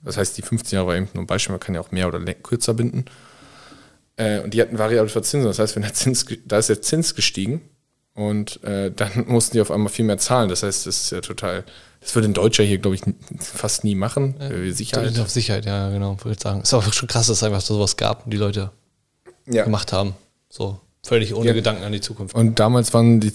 [0.02, 2.06] Das heißt, die 15 Jahre war eben nur ein Beispiel, man kann ja auch mehr
[2.06, 3.06] oder kürzer binden.
[4.18, 5.48] Äh, und die hatten variable Verzinsung.
[5.48, 7.62] Das heißt, wenn der Zins, da ist der Zins gestiegen
[8.14, 10.48] und äh, dann mussten die auf einmal viel mehr zahlen.
[10.48, 11.64] Das heißt, das ist ja total,
[12.00, 13.02] das würde ein Deutscher hier, glaube ich,
[13.38, 14.38] fast nie machen.
[14.40, 15.18] Äh, Sicherheit.
[15.20, 16.62] Auf Sicherheit, ja, genau, würde ich sagen.
[16.62, 18.72] Ist auch schon krass, dass es einfach so sowas gab und die Leute
[19.46, 19.62] Ja.
[19.64, 20.14] gemacht haben.
[20.50, 21.52] So völlig ohne Ja.
[21.54, 22.34] Gedanken an die Zukunft.
[22.34, 23.32] Und damals waren die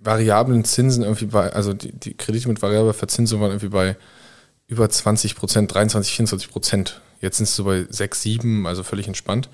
[0.00, 3.96] variablen Zinsen irgendwie bei, also die, die Kredite mit variabler Verzinsung waren irgendwie bei
[4.68, 7.00] über 20 Prozent, 23, 24 Prozent.
[7.20, 9.48] Jetzt sind es so bei 6, 7, also völlig entspannt.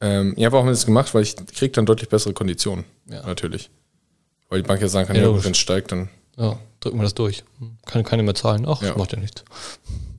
[0.00, 1.14] Ähm, ja, warum haben wir das gemacht?
[1.14, 2.84] Weil ich kriege dann deutlich bessere Konditionen.
[3.06, 3.24] Ja.
[3.26, 3.70] Natürlich.
[4.48, 6.08] Weil die Bank ja sagen kann, Ja, ja, wenn es steigt, dann.
[6.36, 7.44] Ja, drücken wir das durch.
[7.86, 8.64] Kann keine mehr zahlen.
[8.66, 8.96] Ach, Ja.
[8.96, 9.44] macht ja nichts.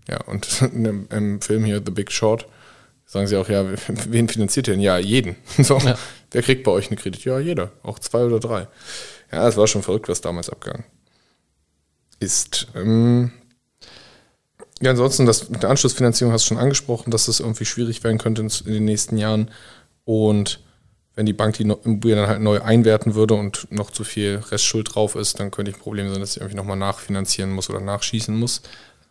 [0.08, 2.48] Ja, und im, im Film hier The Big Short
[3.06, 4.82] sagen sie auch, ja, wen finanziert ihr denn?
[4.82, 5.36] Ja, jeden.
[5.60, 5.98] So, Ja.
[6.32, 7.24] Wer kriegt bei euch einen Kredit?
[7.26, 7.72] Ja, jeder.
[7.84, 8.68] Auch zwei oder drei.
[9.32, 10.84] Ja, es war schon verrückt, was damals abgegangen
[12.20, 12.68] ist.
[12.76, 13.32] Ähm,
[14.82, 18.18] ja, ansonsten, das mit der Anschlussfinanzierung hast du schon angesprochen, dass das irgendwie schwierig werden
[18.18, 19.52] könnte in, den nächsten Jahren.
[20.06, 20.62] Und
[21.16, 24.42] wenn die Bank die No- Immobilie dann halt neu einwerten würde und noch zu viel
[24.52, 27.70] Restschuld drauf ist, dann könnte ich ein Problem sein, dass sie irgendwie nochmal nachfinanzieren muss
[27.70, 28.62] oder nachschießen muss.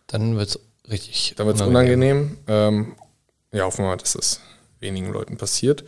[0.07, 0.59] Dann wird es
[0.89, 1.33] richtig.
[1.37, 2.37] Da wird es unangenehm.
[2.47, 2.95] Ähm,
[3.51, 4.41] ja, hoffen wir mal, dass das
[4.79, 5.85] wenigen Leuten passiert.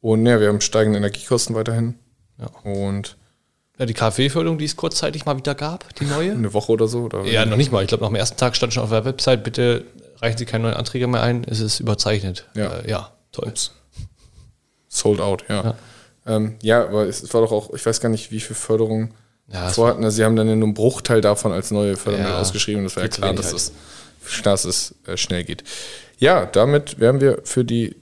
[0.00, 1.94] Und ja, wir haben steigende Energiekosten weiterhin.
[2.38, 2.46] Ja.
[2.62, 3.16] Und
[3.80, 6.32] Ja, die KfW-Förderung, die es kurzzeitig mal wieder gab, die neue.
[6.32, 7.00] eine Woche oder so.
[7.04, 7.80] Oder Ja, noch nicht mal.
[7.82, 9.86] Ich glaube, nach dem ersten Tag stand schon auf der Website, bitte
[10.20, 12.46] reichen Sie keine neuen Anträge mehr ein, es ist überzeichnet.
[12.54, 12.80] Ja.
[12.80, 13.48] äh, ja toll.
[13.48, 13.72] Ups.
[14.88, 15.64] Sold out, ja.
[15.64, 15.74] Ja.
[16.26, 19.14] Ähm, ja aber es, war doch auch, ich weiß gar nicht, wie viel Förderung
[19.50, 20.04] Ja, vorhatten.
[20.04, 22.84] Also sie haben dann ja nur einen Bruchteil davon als neue Förderung Ja, ausgeschrieben.
[22.84, 23.56] Das war ja klar, dass halt.
[23.56, 23.72] es,
[24.42, 25.64] dass es äh, schnell geht.
[26.18, 27.96] Ja, damit wären wir für die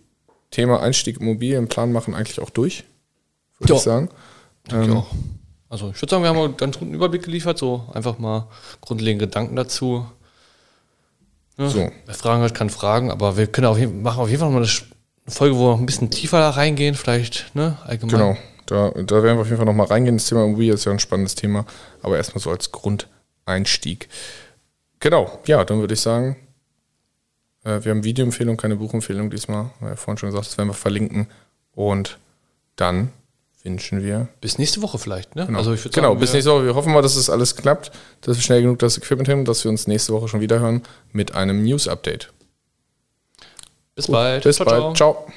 [0.51, 2.83] Thema Einstieg Immobilienplan machen eigentlich auch durch,
[3.61, 4.09] würde ich sagen.
[4.68, 5.07] Denke ich Ähm, auch.
[5.68, 8.48] Also ich würde sagen, wir haben einen ganz guten Überblick geliefert, so einfach mal
[8.80, 10.06] grundlegende Gedanken dazu.
[11.58, 11.90] Ja, So.
[12.06, 14.58] Wer Fragen hat, kann fragen, aber wir können auf jeden, machen auf jeden Fall mal
[14.58, 14.70] eine
[15.26, 18.10] Folge, wo wir noch ein bisschen tiefer da reingehen, vielleicht, ne, allgemein.
[18.18, 20.16] Genau, da, da werden wir auf jeden Fall nochmal reingehen.
[20.16, 21.66] Das Thema Immobilie ist ja ein spannendes Thema,
[22.02, 24.08] aber erstmal so als Grundeinstieg.
[25.00, 26.36] Genau, ja, dann würde ich sagen,
[27.64, 29.64] äh, wir haben Videoempfehlung, keine Buchempfehlung diesmal.
[29.64, 31.26] Wir haben ja vorhin schon gesagt, das werden wir verlinken.
[31.72, 32.18] Und
[32.76, 33.10] dann
[33.64, 34.28] wünschen wir.
[34.40, 35.46] Bis nächste Woche vielleicht, ne?
[35.46, 36.64] Genau, Also ich würde genau sagen, bis nächste Woche.
[36.66, 37.90] Wir hoffen mal, dass es alles klappt,
[38.20, 40.82] dass wir schnell genug das Equipment haben, dass wir uns nächste Woche schon wieder hören
[41.12, 42.32] mit einem News-Update.
[43.94, 44.44] Bis bald.
[44.44, 44.96] Bis Ciao, bald.
[44.96, 45.24] ciao.
[45.24, 45.32] ciao.